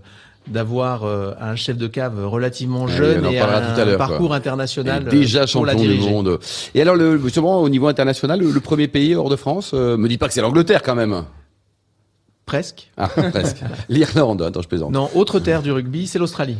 d'avoir 0.48 1.04
euh, 1.04 1.32
un 1.40 1.56
chef 1.56 1.76
de 1.76 1.86
cave 1.86 2.26
relativement 2.26 2.88
jeune 2.88 3.26
et, 3.26 3.38
un 3.38 3.96
parcours 3.98 4.32
international 4.32 5.04
déjà 5.04 5.44
champion 5.46 5.78
du 5.78 5.98
monde. 5.98 6.38
Et 6.74 6.80
alors 6.80 6.96
le, 6.96 7.18
justement 7.18 7.60
au 7.60 7.68
niveau 7.68 7.86
international, 7.86 8.40
le, 8.40 8.60
premier 8.60 8.88
pays 8.88 9.14
hors 9.14 9.28
de 9.28 9.36
France, 9.36 9.74
me 9.74 10.08
dit 10.08 10.16
pas 10.16 10.26
que 10.26 10.32
c'est 10.32 10.40
l'Angleterre 10.40 10.82
quand 10.82 10.94
même. 10.94 11.24
Presque. 12.48 12.88
Ah, 12.96 13.08
presque. 13.30 13.58
L'Irlande, 13.90 14.40
attends, 14.40 14.62
je 14.62 14.68
plaisante. 14.68 14.90
Non, 14.90 15.10
autre 15.14 15.38
terre 15.38 15.60
du 15.60 15.70
rugby, 15.70 16.06
c'est 16.06 16.18
l'Australie. 16.18 16.56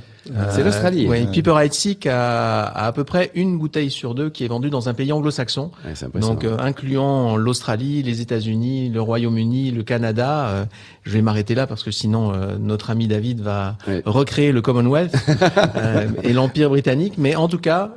c'est 0.51 0.63
l'Australie. 0.63 1.07
Oui, 1.09 1.27
Piper 1.33 1.55
Heidsieck 1.59 2.07
a, 2.07 2.65
a 2.65 2.87
à 2.89 2.93
peu 2.93 3.05
près 3.05 3.31
une 3.35 3.57
bouteille 3.57 3.91
sur 3.91 4.15
deux 4.15 4.29
qui 4.29 4.45
est 4.45 4.49
vendue 4.49 4.69
dans 4.69 4.91
un 4.91 4.95
pays 4.95 5.11
anglo-saxon. 5.13 5.71
donc 6.21 6.45
euh, 6.45 6.59
incluant 6.59 7.39
l'Australie, 7.39 8.03
les 8.03 8.21
États-Unis, 8.21 8.91
le 8.91 9.01
Royaume-Uni, 9.01 9.71
le 9.71 9.83
Canada. 9.83 10.49
Euh, 10.49 10.65
je 11.05 11.13
vais 11.13 11.23
m'arrêter 11.23 11.55
là 11.55 11.67
parce 11.67 11.83
que 11.83 11.91
sinon 11.91 12.35
euh, 12.35 12.59
notre 12.61 12.91
ami 12.91 13.09
David 13.09 13.41
va 13.41 13.79
recréer 14.05 14.53
le 14.53 14.61
Commonwealth 14.61 15.15
et 16.23 16.35
l'Empire 16.35 16.69
britannique. 16.69 17.15
Mais 17.17 17.35
en 17.35 17.49
tout 17.49 17.59
cas, 17.59 17.93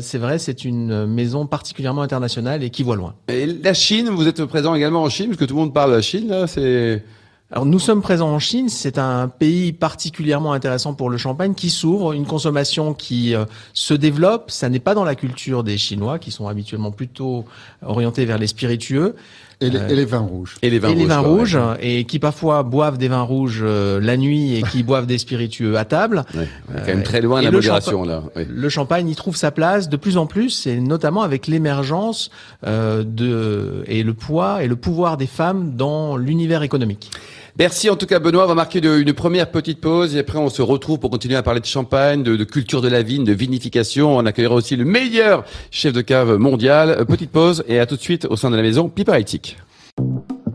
c'est 0.00 0.18
vrai, 0.18 0.38
c'est 0.38 0.64
une 0.64 1.04
maison 1.04 1.44
particulièrement 1.44 2.00
internationale 2.00 2.62
et 2.62 2.70
qui 2.70 2.82
voit 2.82 2.96
loin. 2.96 3.12
Et 3.28 3.44
la 3.44 3.74
Chine, 3.74 4.08
vous 4.08 4.26
êtes 4.26 4.42
présent 4.46 4.74
également 4.74 5.02
en 5.02 5.10
Chine 5.10 5.26
parce 5.26 5.38
que 5.38 5.44
tout 5.44 5.54
le 5.54 5.60
monde 5.60 5.74
parle 5.74 5.90
de 5.90 5.96
la 5.96 6.02
Chine. 6.02 6.28
Là, 6.28 6.46
c'est 6.46 7.04
alors 7.54 7.66
nous 7.66 7.78
sommes 7.78 8.02
présents 8.02 8.30
en 8.30 8.40
Chine, 8.40 8.68
c'est 8.68 8.98
un 8.98 9.28
pays 9.28 9.72
particulièrement 9.72 10.54
intéressant 10.54 10.92
pour 10.92 11.08
le 11.08 11.16
champagne 11.16 11.54
qui 11.54 11.70
s'ouvre, 11.70 12.12
une 12.12 12.26
consommation 12.26 12.94
qui 12.94 13.32
euh, 13.32 13.44
se 13.74 13.94
développe. 13.94 14.50
Ça 14.50 14.68
n'est 14.68 14.80
pas 14.80 14.96
dans 14.96 15.04
la 15.04 15.14
culture 15.14 15.62
des 15.62 15.78
Chinois 15.78 16.18
qui 16.18 16.32
sont 16.32 16.48
habituellement 16.48 16.90
plutôt 16.90 17.44
orientés 17.86 18.24
vers 18.24 18.38
les 18.38 18.48
spiritueux. 18.48 19.14
Et 19.60 19.70
les, 19.70 19.78
et 19.78 19.94
les 19.94 20.04
vins 20.04 20.18
rouges. 20.18 20.56
Et 20.62 20.68
les 20.68 20.80
vins, 20.80 20.88
et 20.88 20.96
les 20.96 21.06
vins 21.06 21.20
rouges, 21.20 21.56
et 21.80 22.04
qui 22.06 22.18
parfois 22.18 22.64
boivent 22.64 22.98
des 22.98 23.06
vins 23.06 23.22
rouges 23.22 23.62
euh, 23.62 24.00
la 24.00 24.16
nuit 24.16 24.56
et 24.56 24.62
qui 24.62 24.82
boivent 24.82 25.06
des 25.06 25.18
spiritueux 25.18 25.78
à 25.78 25.84
table. 25.84 26.24
Ouais, 26.34 26.48
quand 26.74 26.86
même 26.86 27.04
très 27.04 27.20
loin 27.20 27.38
de 27.38 27.44
la 27.44 27.52
modération 27.52 28.02
là. 28.02 28.24
Le 28.34 28.68
champagne 28.68 29.08
y 29.08 29.14
trouve 29.14 29.36
sa 29.36 29.52
place 29.52 29.88
de 29.88 29.96
plus 29.96 30.16
en 30.16 30.26
plus, 30.26 30.66
et 30.66 30.80
notamment 30.80 31.22
avec 31.22 31.46
l'émergence 31.46 32.32
euh, 32.66 33.04
de 33.06 33.84
et 33.86 34.02
le 34.02 34.12
poids 34.12 34.64
et 34.64 34.66
le 34.66 34.74
pouvoir 34.74 35.16
des 35.16 35.28
femmes 35.28 35.76
dans 35.76 36.16
l'univers 36.16 36.64
économique. 36.64 37.12
Merci 37.56 37.88
en 37.88 37.94
tout 37.94 38.06
cas 38.06 38.18
Benoît, 38.18 38.44
on 38.44 38.48
va 38.48 38.54
marquer 38.54 38.80
une 38.84 39.12
première 39.12 39.50
petite 39.50 39.80
pause 39.80 40.16
et 40.16 40.18
après 40.18 40.38
on 40.38 40.50
se 40.50 40.60
retrouve 40.60 40.98
pour 40.98 41.10
continuer 41.10 41.36
à 41.36 41.42
parler 41.42 41.60
de 41.60 41.66
champagne, 41.66 42.24
de, 42.24 42.42
culture 42.42 42.82
de 42.82 42.88
la 42.88 43.02
vigne, 43.02 43.24
de 43.24 43.32
vinification. 43.32 44.16
On 44.16 44.26
accueillera 44.26 44.56
aussi 44.56 44.74
le 44.74 44.84
meilleur 44.84 45.44
chef 45.70 45.92
de 45.92 46.00
cave 46.00 46.36
mondial. 46.36 47.04
Petite 47.06 47.30
pause 47.30 47.62
et 47.68 47.78
à 47.78 47.86
tout 47.86 47.96
de 47.96 48.00
suite 48.00 48.26
au 48.28 48.36
sein 48.36 48.50
de 48.50 48.56
la 48.56 48.62
maison 48.62 48.88
Pipa 48.88 49.20
Éthique. 49.20 49.56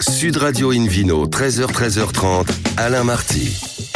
Sud 0.02 0.38
Radio 0.38 0.72
Invino, 0.72 1.26
13h, 1.26 1.72
13h30, 1.72 2.48
Alain 2.78 3.06
Marty. 3.06 3.89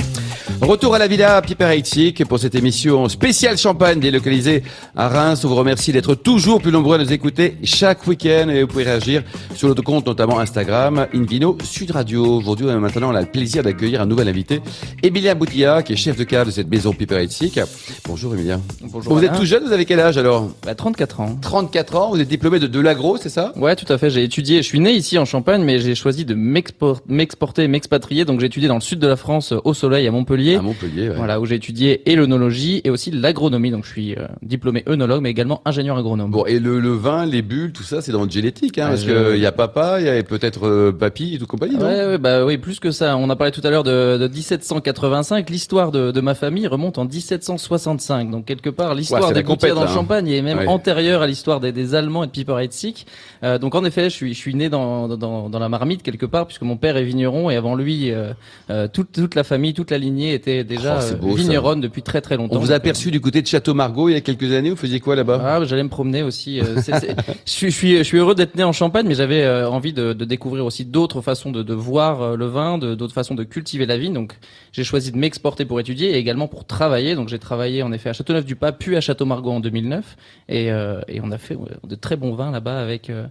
Retour 0.63 0.95
à 0.95 0.97
la 0.97 1.07
Villa 1.07 1.41
Piper 1.41 1.83
pour 2.29 2.39
cette 2.39 2.55
émission 2.55 3.09
spéciale 3.09 3.57
champagne 3.57 3.99
délocalisée 3.99 4.63
à 4.95 5.09
Reims. 5.09 5.43
On 5.43 5.49
vous 5.49 5.55
remercie 5.55 5.91
d'être 5.91 6.15
toujours 6.15 6.61
plus 6.61 6.71
nombreux 6.71 6.95
à 6.95 7.03
nous 7.03 7.11
écouter 7.11 7.57
chaque 7.65 8.07
week-end 8.07 8.47
et 8.47 8.61
vous 8.61 8.67
pouvez 8.67 8.85
réagir 8.85 9.23
sur 9.55 9.67
notre 9.67 9.83
compte, 9.83 10.05
notamment 10.05 10.39
Instagram, 10.39 11.07
Invino 11.13 11.57
Sud 11.65 11.91
Radio. 11.91 12.37
Aujourd'hui, 12.37 12.67
maintenant, 12.67 13.11
on 13.11 13.15
a 13.15 13.19
le 13.19 13.27
plaisir 13.27 13.61
d'accueillir 13.61 14.01
un 14.01 14.05
nouvel 14.05 14.29
invité, 14.29 14.61
Emilia 15.03 15.35
Boutilla, 15.35 15.83
qui 15.83 15.93
est 15.93 15.97
chef 15.97 16.15
de 16.15 16.23
cave 16.23 16.47
de 16.47 16.51
cette 16.51 16.69
maison 16.69 16.93
Piper 16.93 17.27
Bonjour 18.07 18.33
Emilia. 18.33 18.57
Bonjour. 18.83 19.13
Vous 19.13 19.23
êtes 19.23 19.35
tout 19.35 19.45
jeune, 19.45 19.65
vous 19.65 19.73
avez 19.73 19.83
quel 19.83 19.99
âge 19.99 20.17
alors? 20.17 20.49
Bah, 20.65 20.75
34 20.75 21.19
ans. 21.19 21.37
34 21.41 21.95
ans, 21.97 22.09
vous 22.11 22.21
êtes 22.21 22.29
diplômé 22.29 22.59
de 22.59 22.67
Delagro, 22.67 23.17
c'est 23.17 23.27
ça? 23.27 23.51
Ouais, 23.57 23.75
tout 23.75 23.91
à 23.91 23.97
fait. 23.97 24.09
J'ai 24.09 24.23
étudié, 24.23 24.61
je 24.61 24.67
suis 24.67 24.79
né 24.79 24.93
ici 24.93 25.17
en 25.17 25.25
Champagne, 25.25 25.61
mais 25.61 25.79
j'ai 25.79 25.93
choisi 25.93 26.23
de 26.23 26.35
m'exporter, 26.35 27.67
m'expatrier. 27.67 28.23
Donc 28.23 28.39
j'ai 28.39 28.45
étudié 28.45 28.69
dans 28.69 28.75
le 28.75 28.81
sud 28.81 28.99
de 28.99 29.07
la 29.07 29.17
France, 29.17 29.53
au 29.65 29.73
soleil, 29.73 30.07
à 30.07 30.11
Montpellier 30.11 30.52
Montpellier. 30.57 30.57
À 30.57 30.61
Montpellier, 30.61 31.09
ouais. 31.09 31.15
Voilà, 31.15 31.39
où 31.39 31.45
j'ai 31.45 31.55
étudié 31.55 32.01
et 32.11 32.15
l'œnologie 32.15 32.81
et 32.83 32.89
aussi 32.89 33.11
l'agronomie. 33.11 33.71
Donc, 33.71 33.85
je 33.85 33.89
suis 33.89 34.15
euh, 34.15 34.27
diplômé 34.41 34.83
œnologue, 34.87 35.21
mais 35.21 35.29
également 35.31 35.61
ingénieur 35.65 35.97
agronome. 35.97 36.31
Bon, 36.31 36.45
et 36.45 36.59
le, 36.59 36.79
le 36.79 36.91
vin, 36.93 37.25
les 37.25 37.41
bulles, 37.41 37.71
tout 37.73 37.83
ça, 37.83 38.01
c'est 38.01 38.11
dans 38.11 38.19
votre 38.19 38.31
génétique, 38.31 38.77
hein, 38.77 38.83
Ah, 38.87 38.89
parce 38.91 39.03
je- 39.03 39.09
que 39.11 39.35
il 39.35 39.41
y 39.41 39.45
a 39.45 39.51
papa, 39.51 39.99
il 39.99 40.05
y 40.05 40.09
a 40.09 40.21
peut-être 40.23 40.67
euh, 40.67 40.91
papy 40.91 41.35
et 41.35 41.37
tout 41.39 41.47
compagnie, 41.47 41.75
non? 41.75 41.85
Ouais, 41.85 42.05
ouais, 42.05 42.17
bah 42.17 42.45
oui, 42.45 42.57
plus 42.57 42.79
que 42.79 42.91
ça. 42.91 43.17
On 43.17 43.29
a 43.29 43.35
parlé 43.35 43.51
tout 43.51 43.61
à 43.63 43.69
l'heure 43.69 43.83
de, 43.83 44.17
de 44.17 44.27
1785. 44.27 45.49
L'histoire 45.49 45.91
de, 45.91 46.11
de 46.11 46.21
ma 46.21 46.35
famille 46.35 46.67
remonte 46.67 46.97
en 46.97 47.05
1765. 47.05 48.29
Donc 48.31 48.45
quelque 48.45 48.69
part, 48.69 48.91
Ouais, 48.91 48.97
l'histoire 48.97 49.27
c'est 49.27 49.33
des 49.33 49.43
gouttières 49.43 49.75
dans 49.75 49.83
le 49.83 49.87
hein. 49.89 49.93
champagne 49.93 50.27
est 50.29 50.41
même 50.41 50.59
Ouais. 50.59 50.67
antérieure 50.67 51.21
à 51.21 51.27
l'histoire 51.27 51.59
des, 51.59 51.71
des 51.71 51.95
Allemands 51.95 52.23
et 52.23 52.27
de 52.27 52.31
Piper 52.31 52.57
Heidsieck. 52.59 53.05
Euh, 53.43 53.57
donc 53.57 53.75
en 53.75 53.83
effet, 53.85 54.05
je 54.05 54.09
suis, 54.15 54.33
je 54.33 54.37
suis 54.39 54.53
né 54.55 54.69
dans, 54.69 55.07
dans, 55.07 55.49
dans 55.49 55.59
la 55.59 55.69
marmite 55.69 56.03
quelque 56.03 56.25
part, 56.25 56.45
puisque 56.45 56.61
mon 56.61 56.77
père 56.77 56.95
est 56.97 57.03
vigneron 57.03 57.49
et 57.49 57.55
avant 57.55 57.75
lui, 57.75 58.11
euh, 58.11 58.33
euh, 58.69 58.87
toute, 58.91 59.11
toute 59.11 59.35
la 59.35 59.43
famille, 59.43 59.73
toute 59.73 59.91
la 59.91 59.97
lignée 59.97 60.32
était 60.33 60.63
déjà 60.63 60.99
Oh, 60.99 61.03
euh, 61.13 61.15
beau, 61.15 61.37
ça. 61.37 61.43
vigneronne 61.43 61.81
depuis 61.81 62.01
très 62.01 62.21
très 62.21 62.37
longtemps. 62.37 62.55
On 62.57 62.59
vous 62.59 62.71
a 62.71 62.73
euh, 62.73 62.77
aperçu 62.77 63.11
du 63.11 63.21
côté 63.21 63.41
de 63.41 63.47
Château 63.47 63.73
Margaux 63.73 64.09
il 64.09 64.13
y 64.13 64.15
a 64.15 64.21
quelques 64.21 64.51
années, 64.51 64.69
vous 64.69 64.75
faisiez 64.75 64.99
quoi 64.99 65.15
là-bas? 65.15 65.41
Ah, 65.43 65.63
j'allais 65.65 65.83
me 65.83 65.89
promener 65.89 66.23
aussi. 66.23 66.59
euh, 66.59 66.75
je, 67.45 67.51
suis, 67.51 67.71
je, 67.71 67.75
suis, 67.75 67.97
je 67.97 68.03
suis 68.03 68.17
heureux 68.17 68.35
d'être 68.35 68.55
né 68.55 68.63
en 68.63 68.71
Champagne, 68.73 69.05
mais 69.07 69.15
j'avais 69.15 69.47
envie 69.65 69.93
de, 69.93 70.13
de 70.13 70.25
découvrir 70.25 70.65
aussi 70.65 70.85
d'autres 70.85 71.21
façons 71.21 71.51
de, 71.51 71.63
de 71.63 71.73
voir 71.73 72.35
le 72.35 72.45
vin, 72.47 72.77
d'autres 72.77 73.13
façons 73.13 73.35
de 73.35 73.43
cultiver 73.43 73.85
la 73.85 73.97
vigne. 73.97 74.13
Donc, 74.13 74.33
j'ai 74.71 74.83
choisi 74.83 75.11
de 75.11 75.17
m'exporter 75.17 75.65
pour 75.65 75.79
étudier 75.79 76.11
et 76.11 76.17
également 76.17 76.47
pour 76.47 76.65
travailler. 76.65 77.15
Donc, 77.15 77.29
j'ai 77.29 77.39
travaillé 77.39 77.83
en 77.83 77.91
effet 77.91 78.09
à 78.09 78.13
Châteauneuf-du-Pape, 78.13 78.77
puis 78.79 78.95
à 78.95 79.01
Château-Margaux 79.01 79.51
en 79.51 79.59
2009, 79.59 80.15
et, 80.49 80.71
euh, 80.71 81.01
et 81.07 81.19
on 81.23 81.31
a 81.31 81.37
fait 81.37 81.57
de 81.87 81.95
très 81.95 82.15
bons 82.15 82.33
vins 82.35 82.51
là-bas 82.51 82.79
avec 82.79 83.09
euh, 83.09 83.25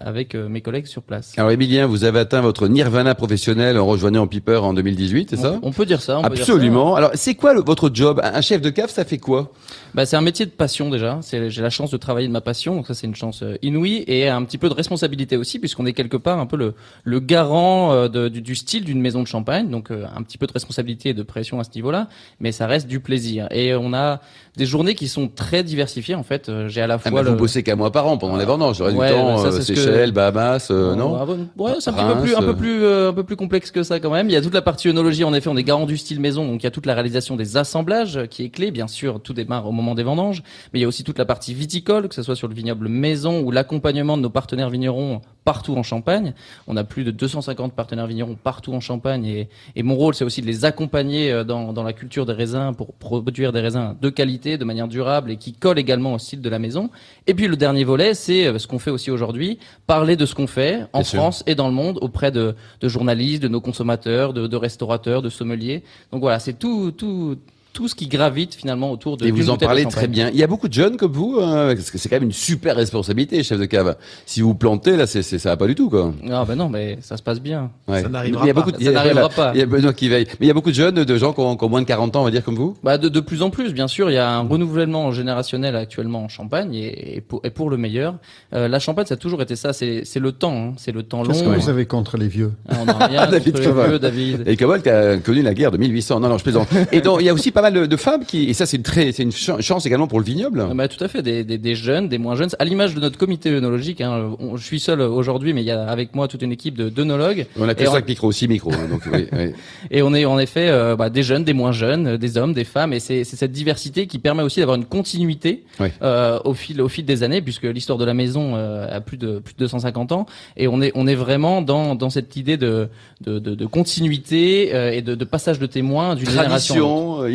avec 0.00 0.34
mes 0.34 0.60
collègues 0.62 0.86
sur 0.86 1.02
place. 1.02 1.34
Alors 1.36 1.50
Emilien, 1.50 1.86
vous 1.86 2.04
avez 2.04 2.20
atteint 2.20 2.40
votre 2.40 2.66
nirvana 2.68 3.14
professionnel 3.14 3.78
en 3.78 3.84
rejoignant 3.84 4.26
Piper 4.26 4.56
en 4.56 4.72
2018, 4.72 5.30
c'est 5.30 5.36
ça? 5.36 5.58
on 5.62 5.70
peut 5.72 5.84
dire 5.84 6.00
ça. 6.00 6.09
On 6.18 6.22
peut 6.22 6.34
dire 6.34 6.44
ça. 6.44 6.52
Absolument. 6.52 6.94
Alors, 6.96 7.10
c'est 7.14 7.34
quoi 7.34 7.54
le- 7.54 7.62
votre 7.62 7.90
job? 7.92 8.20
Un 8.22 8.40
chef 8.40 8.60
de 8.60 8.70
cave, 8.70 8.90
ça 8.90 9.04
fait 9.04 9.18
quoi? 9.18 9.52
Bah, 9.94 10.06
c'est 10.06 10.16
un 10.16 10.20
métier 10.20 10.46
de 10.46 10.50
passion 10.50 10.88
déjà. 10.90 11.18
C'est, 11.22 11.50
j'ai 11.50 11.62
la 11.62 11.70
chance 11.70 11.90
de 11.90 11.96
travailler 11.96 12.28
de 12.28 12.32
ma 12.32 12.40
passion, 12.40 12.76
donc 12.76 12.86
ça 12.86 12.94
c'est 12.94 13.06
une 13.06 13.14
chance 13.14 13.42
euh, 13.42 13.56
inouïe 13.62 14.04
et 14.06 14.28
un 14.28 14.42
petit 14.44 14.58
peu 14.58 14.68
de 14.68 14.74
responsabilité 14.74 15.36
aussi, 15.36 15.58
puisqu'on 15.58 15.86
est 15.86 15.92
quelque 15.92 16.16
part 16.16 16.38
un 16.38 16.46
peu 16.46 16.56
le, 16.56 16.74
le 17.04 17.20
garant 17.20 17.92
euh, 17.92 18.08
de- 18.08 18.28
du, 18.28 18.40
du 18.42 18.54
style 18.54 18.84
d'une 18.84 19.00
maison 19.00 19.22
de 19.22 19.26
champagne, 19.26 19.68
donc 19.68 19.90
euh, 19.90 20.04
un 20.16 20.22
petit 20.22 20.38
peu 20.38 20.46
de 20.46 20.52
responsabilité 20.52 21.08
et 21.10 21.14
de 21.14 21.22
pression 21.22 21.58
à 21.60 21.64
ce 21.64 21.70
niveau-là, 21.74 22.08
mais 22.40 22.52
ça 22.52 22.66
reste 22.66 22.86
du 22.86 23.00
plaisir. 23.00 23.48
Et 23.50 23.74
on 23.74 23.92
a 23.92 24.20
des 24.56 24.66
journées 24.66 24.94
qui 24.94 25.08
sont 25.08 25.28
très 25.28 25.62
diversifiées 25.62 26.14
en 26.14 26.22
fait. 26.22 26.48
Euh, 26.48 26.68
J'ai 26.68 26.80
à 26.82 26.86
la 26.86 26.94
ah, 26.94 26.98
fois 26.98 27.10
bah, 27.10 27.22
le 27.22 27.30
Vous 27.30 27.36
bossez 27.36 27.62
qu'un 27.62 27.76
mois 27.76 27.92
par 27.92 28.06
an 28.06 28.18
pendant 28.18 28.36
les 28.36 28.44
vendanges. 28.44 28.78
J'aurais 28.78 28.92
Ouais, 28.92 29.08
du 29.08 29.14
temps, 29.14 29.38
ça, 29.38 29.48
euh, 29.48 29.58
que- 29.58 29.62
Seychelles, 29.62 30.12
Bahamas, 30.12 30.68
euh, 30.70 30.94
non 30.94 31.16
Ah 31.20 31.24
bon, 31.24 31.48
Ouais, 31.56 31.72
c'est 31.78 31.90
un 31.90 31.94
Reims, 31.94 32.14
peu 32.16 32.22
plus, 32.22 32.34
un 32.34 32.42
peu 32.42 32.56
plus, 32.56 32.82
euh, 32.82 33.10
un 33.10 33.12
peu 33.12 33.22
plus 33.24 33.36
complexe 33.36 33.70
que 33.70 33.82
ça 33.82 34.00
quand 34.00 34.10
même. 34.10 34.28
Il 34.28 34.32
y 34.32 34.36
a 34.36 34.42
toute 34.42 34.54
la 34.54 34.62
partie 34.62 34.88
œnologie. 34.88 35.24
En 35.24 35.32
effet, 35.34 35.48
on 35.48 35.56
est 35.56 35.62
garant 35.62 35.86
du 35.86 35.96
style 35.96 36.20
maison, 36.20 36.46
donc 36.46 36.62
il 36.62 36.64
y 36.64 36.66
a 36.66 36.70
toute 36.70 36.86
la 36.86 36.94
réalisation 36.94 37.36
des 37.36 37.56
assemblages 37.56 38.20
qui 38.28 38.44
est 38.44 38.50
clé. 38.50 38.70
Bien 38.70 38.88
sûr, 38.88 39.20
tout 39.20 39.32
démarre 39.34 39.66
au 39.66 39.72
moment 39.72 39.94
des 39.94 40.02
vendanges, 40.02 40.42
mais 40.72 40.80
il 40.80 40.82
y 40.82 40.84
a 40.84 40.88
aussi 40.88 41.04
toute 41.04 41.18
la 41.18 41.24
partie 41.24 41.54
viticole, 41.54 42.08
que 42.08 42.14
ce 42.14 42.22
soit 42.22 42.36
sur 42.36 42.48
le 42.48 42.54
vignoble 42.54 42.88
maison 42.88 43.40
ou 43.40 43.50
l'accompagnement 43.50 44.16
de 44.16 44.22
nos 44.22 44.30
partenaires 44.30 44.70
vignerons 44.70 45.20
partout 45.44 45.74
en 45.76 45.82
Champagne. 45.82 46.34
On 46.66 46.76
a 46.76 46.84
plus 46.84 47.04
de 47.04 47.10
250 47.10 47.72
partenaires 47.72 48.06
vignerons 48.06 48.36
partout 48.42 48.72
en 48.72 48.80
Champagne 48.80 49.24
et, 49.26 49.48
et 49.76 49.82
mon 49.82 49.96
rôle, 49.96 50.14
c'est 50.14 50.24
aussi 50.24 50.42
de 50.42 50.46
les 50.46 50.64
accompagner 50.64 51.32
euh, 51.32 51.44
dans, 51.44 51.72
dans 51.72 51.82
la 51.82 51.92
culture 51.92 52.26
des 52.26 52.32
raisins 52.32 52.72
pour 52.76 52.94
produire 52.94 53.52
des 53.52 53.60
raisins 53.60 53.96
de 54.00 54.10
qualité, 54.10 54.58
de 54.58 54.64
manière 54.64 54.88
durable 54.88 55.30
et 55.30 55.36
qui 55.36 55.52
collent 55.52 55.78
également 55.78 56.14
au 56.14 56.18
style 56.18 56.40
de 56.40 56.48
la 56.48 56.58
maison. 56.58 56.90
Et 57.26 57.34
puis 57.34 57.48
le 57.48 57.56
dernier 57.56 57.84
volet, 57.84 58.14
c'est 58.14 58.46
euh, 58.46 58.58
ce 58.58 58.66
qu'on 58.66 58.78
fait 58.78 58.90
aussi 58.90 59.10
aujourd'hui, 59.10 59.58
parler 59.86 60.16
de 60.16 60.26
ce 60.26 60.34
qu'on 60.34 60.46
fait 60.46 60.82
en 60.92 61.00
Bien 61.00 61.04
sûr. 61.04 61.18
France 61.18 61.42
et 61.46 61.54
dans 61.54 61.68
le 61.68 61.74
monde 61.74 61.98
auprès 62.00 62.30
de, 62.30 62.54
de 62.80 62.88
journalistes, 62.88 63.42
de 63.42 63.48
nos 63.48 63.60
consommateurs, 63.60 64.32
de, 64.32 64.46
de 64.46 64.56
restaurateurs, 64.56 65.22
de 65.22 65.28
sommeliers. 65.30 65.82
Donc 66.12 66.20
voilà, 66.20 66.38
c'est 66.38 66.58
tout, 66.58 66.92
tout, 66.92 67.36
tout 67.72 67.88
ce 67.88 67.94
qui 67.94 68.06
gravite 68.08 68.54
finalement 68.54 68.90
autour 68.90 69.16
de. 69.16 69.26
Et 69.26 69.30
vous 69.30 69.50
en 69.50 69.56
parlez 69.56 69.84
très 69.86 70.08
bien. 70.08 70.30
Il 70.32 70.36
y 70.38 70.42
a 70.42 70.46
beaucoup 70.46 70.68
de 70.68 70.72
jeunes 70.72 70.96
comme 70.96 71.12
vous, 71.12 71.38
hein, 71.40 71.74
parce 71.74 71.90
que 71.90 71.98
c'est 71.98 72.08
quand 72.08 72.16
même 72.16 72.24
une 72.24 72.32
super 72.32 72.76
responsabilité, 72.76 73.42
chef 73.42 73.58
de 73.58 73.64
cave. 73.66 73.96
Si 74.26 74.40
vous 74.40 74.54
plantez, 74.54 74.96
là, 74.96 75.06
c'est, 75.06 75.22
c'est, 75.22 75.38
ça 75.38 75.50
va 75.50 75.56
pas 75.56 75.66
du 75.66 75.74
tout, 75.74 75.88
quoi. 75.90 76.12
Ah 76.30 76.44
ben 76.46 76.56
non, 76.56 76.68
mais 76.68 76.98
ça 77.00 77.16
se 77.16 77.22
passe 77.22 77.40
bien. 77.40 77.70
Ouais. 77.88 78.02
Ça 78.02 78.08
n'arrivera 78.08 78.44
Il 78.44 78.48
y 78.48 78.50
a 78.50 78.54
pas. 78.54 78.60
beaucoup 78.60 78.72
de- 78.72 78.76
Ça 78.76 78.82
il 78.82 78.86
y 78.86 78.88
a- 78.88 78.92
n'arrivera 78.92 79.28
voilà. 79.28 79.34
pas. 79.34 79.52
Il 79.54 79.58
y 79.58 79.62
a 79.62 79.66
Benoît 79.66 79.92
qui 79.92 80.08
veille. 80.08 80.26
Mais 80.40 80.46
il 80.46 80.48
y 80.48 80.50
a 80.50 80.54
beaucoup 80.54 80.70
de 80.70 80.74
jeunes, 80.74 81.04
de 81.04 81.16
gens 81.16 81.32
qui 81.32 81.40
ont, 81.40 81.56
qui 81.56 81.64
ont 81.64 81.68
moins 81.68 81.80
de 81.82 81.86
40 81.86 82.16
ans, 82.16 82.22
on 82.22 82.24
va 82.24 82.30
dire, 82.30 82.44
comme 82.44 82.56
vous. 82.56 82.76
Bah 82.82 82.98
de, 82.98 83.08
de 83.08 83.20
plus 83.20 83.42
en 83.42 83.50
plus, 83.50 83.72
bien 83.72 83.88
sûr, 83.88 84.10
il 84.10 84.14
y 84.14 84.18
a 84.18 84.30
un 84.30 84.40
renouvellement 84.40 85.12
générationnel 85.12 85.76
actuellement 85.76 86.24
en 86.24 86.28
Champagne 86.28 86.74
et, 86.74 87.16
et 87.16 87.20
pour, 87.20 87.40
et 87.44 87.50
pour 87.50 87.70
le 87.70 87.76
meilleur. 87.76 88.14
Euh, 88.54 88.68
la 88.68 88.78
Champagne, 88.78 89.06
ça 89.06 89.14
a 89.14 89.16
toujours 89.16 89.42
été 89.42 89.56
ça. 89.56 89.72
C'est 89.72 90.02
c'est 90.04 90.20
le 90.20 90.32
temps, 90.32 90.54
hein. 90.70 90.72
c'est 90.76 90.92
le 90.92 91.02
temps 91.02 91.22
long. 91.22 91.28
Qu'est-ce 91.30 91.44
que 91.44 91.48
vous 91.48 91.68
avez 91.68 91.86
contre 91.86 92.16
les 92.16 92.28
vieux 92.28 92.52
Ah, 92.68 92.76
on 92.80 92.84
n'a 92.84 93.06
rien 93.06 93.26
David 93.30 93.52
contre 93.62 93.82
les 93.82 93.88
vieux, 93.88 93.98
David. 93.98 94.42
Et 94.46 94.56
Cobol 94.56 94.82
qui 94.82 94.88
a 94.88 95.16
connu 95.18 95.42
la 95.42 95.54
guerre 95.54 95.70
de 95.70 95.76
1800. 95.78 96.20
Non, 96.20 96.28
non, 96.28 96.38
je 96.38 96.42
plaisante. 96.42 96.68
Et 96.92 97.00
donc, 97.00 97.18
il 97.20 97.26
y 97.26 97.28
a 97.28 97.34
aussi 97.34 97.50
pas 97.50 97.62
mal 97.62 97.69
de, 97.70 97.86
de 97.86 97.96
femmes 97.96 98.24
qui, 98.24 98.44
et 98.50 98.52
ça, 98.54 98.66
c'est 98.66 98.76
une 98.76 98.82
très, 98.82 99.12
c'est 99.12 99.22
une 99.22 99.32
ch- 99.32 99.60
chance 99.60 99.86
également 99.86 100.06
pour 100.06 100.18
le 100.20 100.24
vignoble. 100.24 100.64
Ah 100.70 100.74
bah, 100.74 100.88
tout 100.88 101.02
à 101.02 101.08
fait, 101.08 101.22
des, 101.22 101.44
des, 101.44 101.58
des 101.58 101.74
jeunes, 101.74 102.08
des 102.08 102.18
moins 102.18 102.34
jeunes, 102.36 102.50
à 102.58 102.64
l'image 102.64 102.94
de 102.94 103.00
notre 103.00 103.18
comité 103.18 103.50
œnologique. 103.50 104.00
Hein, 104.00 104.30
on- 104.38 104.56
je 104.56 104.64
suis 104.64 104.80
seul 104.80 105.00
aujourd'hui, 105.00 105.52
mais 105.52 105.62
il 105.62 105.66
y 105.66 105.70
a 105.70 105.82
avec 105.84 106.14
moi 106.14 106.28
toute 106.28 106.42
une 106.42 106.52
équipe 106.52 106.76
de 106.76 106.88
d'œnologues. 106.88 107.46
On 107.58 107.68
a 107.68 107.74
que 107.74 107.82
Et 107.82 107.86
5 107.86 108.06
micros, 108.08 108.32
6 108.32 108.48
micros. 108.48 108.72
hein, 108.72 108.88
donc, 108.90 109.02
oui, 109.12 109.26
oui. 109.32 109.52
Et 109.90 110.02
on 110.02 110.14
est 110.14 110.24
en 110.24 110.38
effet 110.38 110.68
euh, 110.68 110.96
bah, 110.96 111.10
des 111.10 111.22
jeunes, 111.22 111.44
des 111.44 111.52
moins 111.52 111.72
jeunes, 111.72 112.16
des 112.16 112.36
hommes, 112.36 112.52
des 112.52 112.64
femmes, 112.64 112.92
et 112.92 113.00
c'est 113.00 113.24
c'est 113.24 113.36
cette 113.36 113.52
diversité 113.52 114.06
qui 114.06 114.18
permet 114.18 114.42
aussi 114.42 114.60
d'avoir 114.60 114.76
une 114.76 114.84
continuité 114.84 115.64
euh, 116.02 116.38
au 116.44 116.54
fil 116.54 116.80
au 116.80 116.88
fil 116.88 117.04
des 117.04 117.22
années, 117.22 117.40
puisque 117.42 117.64
l'histoire 117.64 117.98
de 117.98 118.04
la 118.04 118.14
maison 118.14 118.52
euh, 118.56 118.86
a 118.96 119.00
plus 119.00 119.16
de 119.16 119.38
plus 119.38 119.54
de 119.54 119.58
250 119.60 120.12
ans, 120.12 120.26
et 120.56 120.68
on 120.68 120.80
est 120.82 120.92
on 120.94 121.06
est 121.06 121.14
vraiment 121.14 121.62
dans 121.62 121.94
dans 121.94 122.10
cette 122.10 122.36
idée 122.36 122.56
de 122.56 122.88
de, 123.22 123.38
de, 123.38 123.54
de 123.54 123.66
continuité 123.66 124.96
et 124.96 125.02
de, 125.02 125.14
de 125.14 125.24
passage 125.24 125.58
de 125.58 125.66
témoins 125.66 126.14
d'une 126.14 126.28
génération. 126.28 126.74
Tradition, 126.74 127.26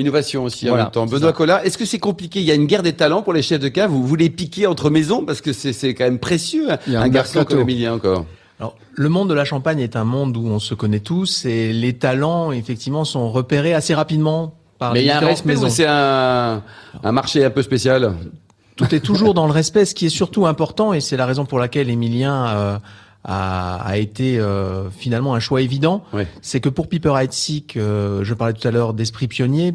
aussi 0.43 0.69
en 0.69 0.75
même 0.75 0.91
temps. 0.91 1.05
Benoît 1.05 1.29
ça. 1.29 1.33
Collard, 1.33 1.59
est-ce 1.65 1.77
que 1.77 1.85
c'est 1.85 1.99
compliqué? 1.99 2.39
Il 2.39 2.45
y 2.45 2.51
a 2.51 2.55
une 2.55 2.65
guerre 2.67 2.83
des 2.83 2.93
talents 2.93 3.21
pour 3.21 3.33
les 3.33 3.41
chefs 3.41 3.59
de 3.59 3.67
cave. 3.67 3.91
Vous 3.91 4.05
voulez 4.05 4.29
piquer 4.29 4.67
entre 4.67 4.89
maisons 4.89 5.25
parce 5.25 5.41
que 5.41 5.53
c'est 5.53 5.73
c'est 5.73 5.93
quand 5.93 6.05
même 6.05 6.19
précieux. 6.19 6.71
hein, 6.71 6.77
Il 6.87 6.93
y 6.93 6.95
a 6.95 7.01
un 7.01 7.03
un 7.03 7.09
garçon 7.09 7.43
comme 7.43 7.59
Emilien 7.59 7.93
encore. 7.93 8.25
Alors, 8.59 8.75
le 8.93 9.09
monde 9.09 9.29
de 9.29 9.33
la 9.33 9.43
Champagne 9.43 9.79
est 9.79 9.95
un 9.97 10.05
monde 10.05 10.37
où 10.37 10.47
on 10.47 10.59
se 10.59 10.73
connaît 10.73 11.01
tous 11.01 11.45
et 11.45 11.73
les 11.73 11.93
talents, 11.93 12.53
effectivement, 12.53 13.03
sont 13.03 13.29
repérés 13.29 13.73
assez 13.73 13.93
rapidement 13.93 14.53
par 14.79 14.93
Mais 14.93 14.99
les 14.99 15.05
il 15.05 15.07
y 15.07 15.11
a 15.11 15.17
un 15.17 15.19
différentes 15.19 15.45
respect 15.45 15.69
c'est 15.69 15.85
un, 15.87 16.63
un 17.03 17.11
marché 17.11 17.43
un 17.43 17.49
peu 17.49 17.61
spécial? 17.61 18.13
Tout 18.77 18.93
est 18.95 18.99
toujours 19.01 19.33
dans 19.33 19.45
le 19.45 19.51
respect. 19.51 19.85
Ce 19.85 19.93
qui 19.95 20.05
est 20.05 20.09
surtout 20.09 20.45
important, 20.47 20.93
et 20.93 21.01
c'est 21.01 21.17
la 21.17 21.25
raison 21.25 21.45
pour 21.45 21.59
laquelle 21.59 21.89
Emilien 21.89 22.47
euh, 22.47 22.77
a, 23.23 23.75
a 23.85 23.97
été 23.97 24.37
euh, 24.37 24.89
finalement 24.89 25.33
un 25.33 25.39
choix 25.39 25.61
évident, 25.61 26.03
c'est 26.41 26.59
que 26.59 26.69
pour 26.69 26.87
Piper 26.87 27.13
Heidsieck, 27.17 27.75
euh, 27.77 28.23
je 28.23 28.33
parlais 28.33 28.53
tout 28.53 28.67
à 28.67 28.71
l'heure 28.71 28.93
d'esprit 28.93 29.27
pionnier, 29.27 29.73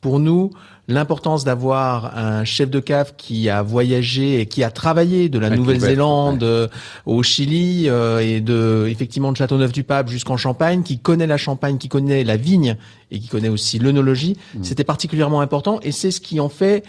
pour 0.00 0.20
nous, 0.20 0.50
l'importance 0.88 1.42
d'avoir 1.44 2.16
un 2.16 2.44
chef 2.44 2.70
de 2.70 2.78
cave 2.80 3.14
qui 3.16 3.48
a 3.48 3.62
voyagé 3.62 4.40
et 4.40 4.46
qui 4.46 4.62
a 4.62 4.70
travaillé 4.70 5.28
de 5.28 5.38
la 5.38 5.48
Ouais, 5.48 5.56
Nouvelle-Zélande 5.56 6.42
euh, 6.44 6.68
au 7.06 7.22
Chili 7.22 7.88
euh, 7.88 8.18
et 8.20 8.40
de 8.40 8.86
effectivement 8.88 9.32
de 9.32 9.36
Châteauneuf-du-Pape 9.36 10.08
jusqu'en 10.08 10.36
Champagne, 10.36 10.82
qui 10.82 10.98
connaît 10.98 11.26
la 11.26 11.38
Champagne, 11.38 11.78
qui 11.78 11.88
connaît 11.88 12.22
la 12.24 12.36
vigne 12.36 12.76
et 13.10 13.18
qui 13.18 13.26
connaît 13.28 13.48
aussi 13.48 13.78
l'œnologie, 13.78 14.36
c'était 14.62 14.84
particulièrement 14.84 15.40
important 15.40 15.80
et 15.82 15.92
c'est 15.92 16.10
ce 16.10 16.20
qui 16.20 16.38
en 16.40 16.48
fait 16.48 16.84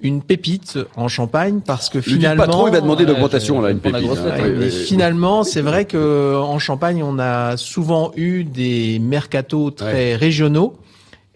une 0.00 0.22
pépite 0.22 0.78
en 0.96 1.08
Champagne 1.08 1.60
parce 1.64 1.88
que 1.90 1.98
Le 1.98 2.02
finalement 2.02 2.44
pas 2.46 2.50
trop, 2.52 2.68
il 2.68 2.72
va 2.72 2.80
demander 2.80 3.02
Ouais, 3.04 3.08
d'augmentation 3.10 3.58
je- 3.60 3.66
là, 3.66 3.70
une 3.72 3.80
pépite. 3.80 4.00
grosse 4.02 4.18
hein. 4.20 4.30
Ouais, 4.40 4.50
mais 4.56 4.70
finalement, 4.70 5.42
c'est 5.42 5.60
vrai 5.60 5.84
que 5.86 6.36
en 6.36 6.58
Champagne, 6.60 7.02
on 7.02 7.18
a 7.18 7.56
souvent 7.56 8.12
eu 8.16 8.44
des 8.44 9.00
mercatos 9.00 9.72
très 9.72 10.14
régionaux, 10.14 10.76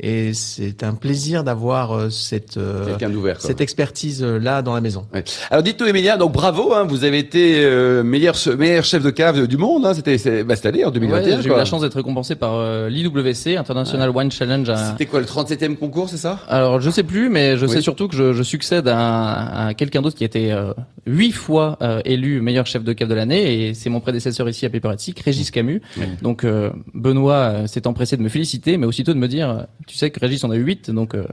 et 0.03 0.35
c'est 0.35 0.83
un 0.83 0.95
plaisir 0.95 1.45
d'avoir 1.45 1.93
euh, 1.93 2.11
cette 2.11 2.57
euh, 2.57 2.97
cette 3.39 3.61
expertise 3.61 4.23
euh, 4.23 4.39
là 4.39 4.61
dans 4.63 4.75
la 4.75 4.81
maison. 4.81 5.07
Ouais. 5.15 5.23
Alors 5.51 5.63
dites-nous 5.63 5.87
Emilien, 5.87 6.17
donc 6.17 6.33
bravo, 6.33 6.75
hein, 6.75 6.85
vous 6.89 7.05
avez 7.05 7.19
été 7.19 7.65
euh, 7.65 8.03
meilleur 8.03 8.35
meilleur 8.59 8.85
chef 8.85 9.03
de 9.03 9.11
cave 9.11 9.47
du 9.47 9.57
monde. 9.57 9.87
Hein, 9.87 9.95
C'était 9.95 10.19
c'est- 10.19 10.45
bah, 10.45 10.57
cette 10.57 10.67
année 10.67 10.85
en 10.85 10.91
2021. 10.91 11.37
Ouais, 11.37 11.43
j'ai 11.43 11.49
eu 11.49 11.53
la 11.57 11.65
chance 11.65 11.83
d'être 11.83 11.95
récompensé 11.95 12.35
par 12.35 12.55
euh, 12.55 12.89
l'IWC, 12.89 13.57
International 13.57 14.11
Wine 14.11 14.31
Challenge. 14.31 14.69
à- 14.69 14.91
C'était 14.91 15.07
quoi 15.07 15.21
le 15.21 15.27
37e 15.27 15.77
concours, 15.77 16.09
c'est 16.09 16.17
ça? 16.17 16.41
Alors 16.49 16.81
je 16.81 16.91
sais 16.91 17.03
plus, 17.05 17.29
mais 17.29 17.57
je 17.57 17.67
Oui. 17.67 17.73
sais 17.73 17.81
surtout 17.81 18.09
que 18.09 18.17
je, 18.17 18.33
je 18.33 18.43
succède 18.43 18.89
à, 18.89 19.67
à 19.69 19.75
quelqu'un 19.75 20.03
d'autre 20.03 20.17
qui 20.17 20.25
a 20.25 20.27
été 20.27 20.53
euh, 20.53 20.73
huit 21.07 21.33
fois 21.33 21.79
euh, 21.83 22.01
élu 22.05 22.41
meilleur 22.41 22.67
chef 22.67 22.83
de 22.85 22.93
cave 22.93 23.09
de 23.09 23.15
l'année, 23.15 23.69
et 23.69 23.75
c'est 23.75 23.91
mon 23.91 24.01
prédécesseur 24.01 24.49
ici 24.49 24.67
à 24.67 24.71
Péperetic, 24.71 25.21
Régis 25.21 25.51
Camus. 25.51 25.81
Donc 26.23 26.45
euh, 26.45 26.71
Benoît 26.95 27.35
euh, 27.35 27.67
s'est 27.67 27.87
empressé 27.87 28.17
de 28.17 28.23
me 28.23 28.29
féliciter, 28.29 28.77
mais 28.77 28.87
aussitôt 28.87 29.13
de 29.15 29.19
me 29.19 29.29
dire, 29.29 29.67
tu 29.93 29.99
sais 29.99 30.11
que 30.11 30.19
Régis 30.19 30.43
en 30.43 30.51
a 30.51 30.57
eu 30.57 30.63
huit, 30.63 30.91
donc 30.91 31.15
euh, 31.15 31.27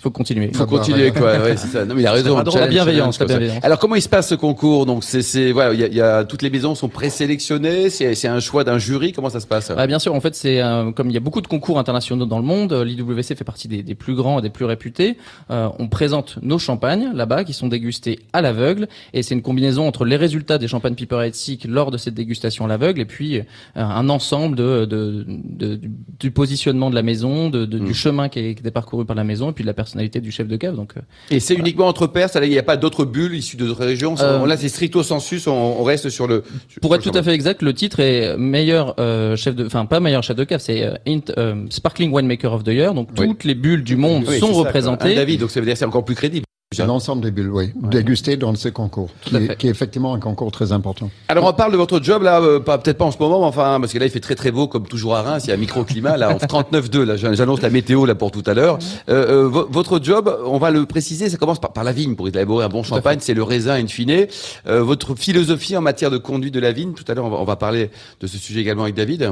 faut 0.00 0.10
continuer. 0.10 0.48
Il 0.52 0.56
faut 0.56 0.66
bah, 0.66 0.78
continuer, 0.78 1.10
quoi. 1.12 1.32
Ouais, 1.38 1.56
c'est 1.56 1.68
ça. 1.68 1.84
Non, 1.84 1.94
mais 1.94 2.02
il 2.02 2.06
a 2.06 2.12
raison. 2.12 2.36
La 2.36 2.66
bienveillance, 2.66 3.16
challenge, 3.16 3.18
la 3.18 3.26
quoi, 3.26 3.28
ça. 3.34 3.38
bienveillance. 3.38 3.64
Alors, 3.64 3.78
comment 3.78 3.94
il 3.94 4.02
se 4.02 4.08
passe 4.08 4.28
ce 4.28 4.34
concours? 4.34 4.86
Donc, 4.86 5.04
c'est, 5.04 5.22
c'est, 5.22 5.52
voilà, 5.52 5.72
il 5.74 5.80
y 5.80 5.84
a, 5.84 5.86
il 5.86 5.94
y 5.94 6.00
a 6.00 6.24
toutes 6.24 6.42
les 6.42 6.50
maisons 6.50 6.74
sont 6.74 6.88
présélectionnées. 6.88 7.90
C'est, 7.90 8.14
c'est 8.14 8.28
un 8.28 8.40
choix 8.40 8.64
d'un 8.64 8.78
jury. 8.78 9.12
Comment 9.12 9.30
ça 9.30 9.40
se 9.40 9.46
passe? 9.46 9.72
Ah, 9.76 9.86
bien 9.86 9.98
sûr, 9.98 10.14
en 10.14 10.20
fait, 10.20 10.34
c'est 10.34 10.60
euh, 10.62 10.90
comme 10.92 11.08
il 11.10 11.14
y 11.14 11.16
a 11.16 11.20
beaucoup 11.20 11.40
de 11.40 11.46
concours 11.46 11.78
internationaux 11.78 12.26
dans 12.26 12.38
le 12.38 12.44
monde, 12.44 12.72
euh, 12.72 12.84
l'IWC 12.84 13.22
fait 13.36 13.44
partie 13.44 13.68
des, 13.68 13.82
des 13.82 13.94
plus 13.94 14.14
grands 14.14 14.38
et 14.38 14.42
des 14.42 14.50
plus 14.50 14.64
réputés. 14.64 15.16
Euh, 15.50 15.68
on 15.78 15.88
présente 15.88 16.38
nos 16.42 16.58
champagnes 16.58 17.10
là-bas 17.14 17.44
qui 17.44 17.52
sont 17.52 17.68
dégustés 17.68 18.20
à 18.32 18.40
l'aveugle 18.42 18.88
et 19.12 19.22
c'est 19.22 19.34
une 19.34 19.42
combinaison 19.42 19.86
entre 19.86 20.04
les 20.04 20.16
résultats 20.16 20.58
des 20.58 20.68
champagnes 20.68 20.94
Piper 20.94 21.28
Seek 21.32 21.64
lors 21.68 21.90
de 21.90 21.96
cette 21.98 22.14
dégustation 22.14 22.64
à 22.64 22.68
l'aveugle 22.68 23.00
et 23.00 23.04
puis 23.04 23.38
euh, 23.38 23.42
un 23.74 24.08
ensemble 24.08 24.56
de, 24.56 24.84
de, 24.84 25.24
de- 25.26 25.80
du, 26.18 26.30
positionnement 26.30 26.90
de 26.90 26.94
la 26.94 27.02
maison, 27.02 27.50
de, 27.50 27.64
du 27.64 27.94
chemin 27.94 28.28
qui 28.28 28.38
est, 28.40 28.54
qui 28.54 28.66
est 28.66 28.70
parcouru 28.70 29.04
par 29.04 29.16
la 29.16 29.24
maison 29.24 29.50
et 29.50 29.52
puis 29.52 29.64
de 29.64 29.66
la 29.66 29.74
personnalité 29.90 30.20
du 30.20 30.30
chef 30.30 30.46
de 30.46 30.56
cave. 30.56 30.76
Donc, 30.76 30.92
euh, 30.96 31.00
Et 31.30 31.40
c'est 31.40 31.54
uniquement 31.54 31.86
entre 31.88 32.06
pairs. 32.06 32.28
Il 32.42 32.48
n'y 32.48 32.58
a 32.58 32.62
pas 32.62 32.76
d'autres 32.76 33.04
bulles 33.04 33.34
issues 33.34 33.56
d'autres 33.56 33.84
régions. 33.84 34.14
Euh, 34.20 34.46
Là, 34.46 34.56
c'est 34.56 34.68
stricto 34.68 35.02
sensus. 35.02 35.46
On, 35.46 35.52
on 35.52 35.82
reste 35.82 36.08
sur 36.08 36.26
le. 36.26 36.44
sur- 36.68 36.80
Pour 36.80 36.94
être 36.94 37.02
tout 37.02 37.16
à 37.16 37.22
fait 37.22 37.32
exact, 37.32 37.62
le 37.62 37.74
titre 37.74 38.00
est 38.00 38.36
meilleur 38.36 38.94
euh, 39.00 39.36
chef 39.36 39.54
de, 39.54 39.66
enfin 39.66 39.84
pas 39.86 40.00
meilleur 40.00 40.22
chef 40.22 40.36
de 40.36 40.44
cave, 40.44 40.60
c'est 40.60 40.82
euh, 40.84 40.94
euh, 41.38 41.64
Sparkling 41.70 42.12
Winemaker 42.12 42.52
of 42.52 42.64
the 42.64 42.68
Year. 42.68 42.94
Donc 42.94 43.08
Oui. 43.18 43.28
toutes 43.28 43.44
les 43.44 43.54
bulles 43.54 43.84
du 43.84 43.96
monde 43.96 44.24
Oui, 44.28 44.38
sont 44.38 44.52
ça, 44.52 44.58
représentées. 44.60 45.14
David, 45.14 45.40
donc 45.40 45.50
ça 45.50 45.60
veut 45.60 45.66
dire 45.66 45.76
c'est 45.76 45.84
encore 45.84 46.04
plus 46.04 46.14
crédible. 46.14 46.44
C'est 46.72 46.86
l'ensemble 46.86 47.20
des 47.22 47.32
bulles, 47.32 47.50
oui, 47.50 47.72
dégustées 47.74 48.36
dans 48.36 48.54
ce 48.54 48.68
concours, 48.68 49.10
qui, 49.22 49.34
est, 49.34 49.56
qui 49.56 49.66
est 49.66 49.70
effectivement 49.70 50.14
un 50.14 50.20
concours 50.20 50.52
très 50.52 50.70
important. 50.70 51.10
Alors 51.26 51.44
on 51.44 51.52
parle 51.52 51.72
de 51.72 51.76
votre 51.76 52.00
job 52.00 52.22
là, 52.22 52.40
euh, 52.40 52.60
pas 52.60 52.78
peut-être 52.78 52.96
pas 52.96 53.06
en 53.06 53.10
ce 53.10 53.18
moment, 53.18 53.40
mais 53.40 53.46
enfin 53.46 53.78
parce 53.80 53.92
que 53.92 53.98
là 53.98 54.04
il 54.06 54.10
fait 54.12 54.20
très 54.20 54.36
très 54.36 54.52
beau 54.52 54.68
comme 54.68 54.86
toujours 54.86 55.16
à 55.16 55.22
Reims, 55.22 55.42
il 55.46 55.48
y 55.48 55.50
a 55.50 55.54
un 55.56 55.58
microclimat 55.58 56.16
là 56.16 56.30
en 56.32 56.36
39,2 56.38 57.02
là, 57.02 57.16
j'an- 57.16 57.34
j'annonce 57.34 57.60
la 57.60 57.70
météo 57.70 58.06
là 58.06 58.14
pour 58.14 58.30
tout 58.30 58.44
à 58.46 58.54
l'heure. 58.54 58.78
Euh, 59.08 59.46
euh, 59.46 59.48
vo- 59.48 59.66
votre 59.68 60.00
job, 60.00 60.32
on 60.46 60.58
va 60.58 60.70
le 60.70 60.86
préciser, 60.86 61.28
ça 61.28 61.38
commence 61.38 61.58
par, 61.60 61.72
par 61.72 61.82
la 61.82 61.90
vigne 61.90 62.14
pour 62.14 62.28
élaborer 62.28 62.66
un 62.66 62.68
bon 62.68 62.84
champagne, 62.84 63.18
c'est 63.20 63.34
le 63.34 63.42
raisin 63.42 63.74
in 63.74 63.88
fine. 63.88 64.28
Euh, 64.68 64.80
votre 64.84 65.16
philosophie 65.16 65.76
en 65.76 65.80
matière 65.80 66.12
de 66.12 66.18
conduite 66.18 66.54
de 66.54 66.60
la 66.60 66.70
vigne, 66.70 66.92
tout 66.92 67.02
à 67.08 67.14
l'heure 67.14 67.24
on 67.24 67.30
va, 67.30 67.38
on 67.38 67.44
va 67.44 67.56
parler 67.56 67.90
de 68.20 68.28
ce 68.28 68.38
sujet 68.38 68.60
également 68.60 68.84
avec 68.84 68.94
David. 68.94 69.28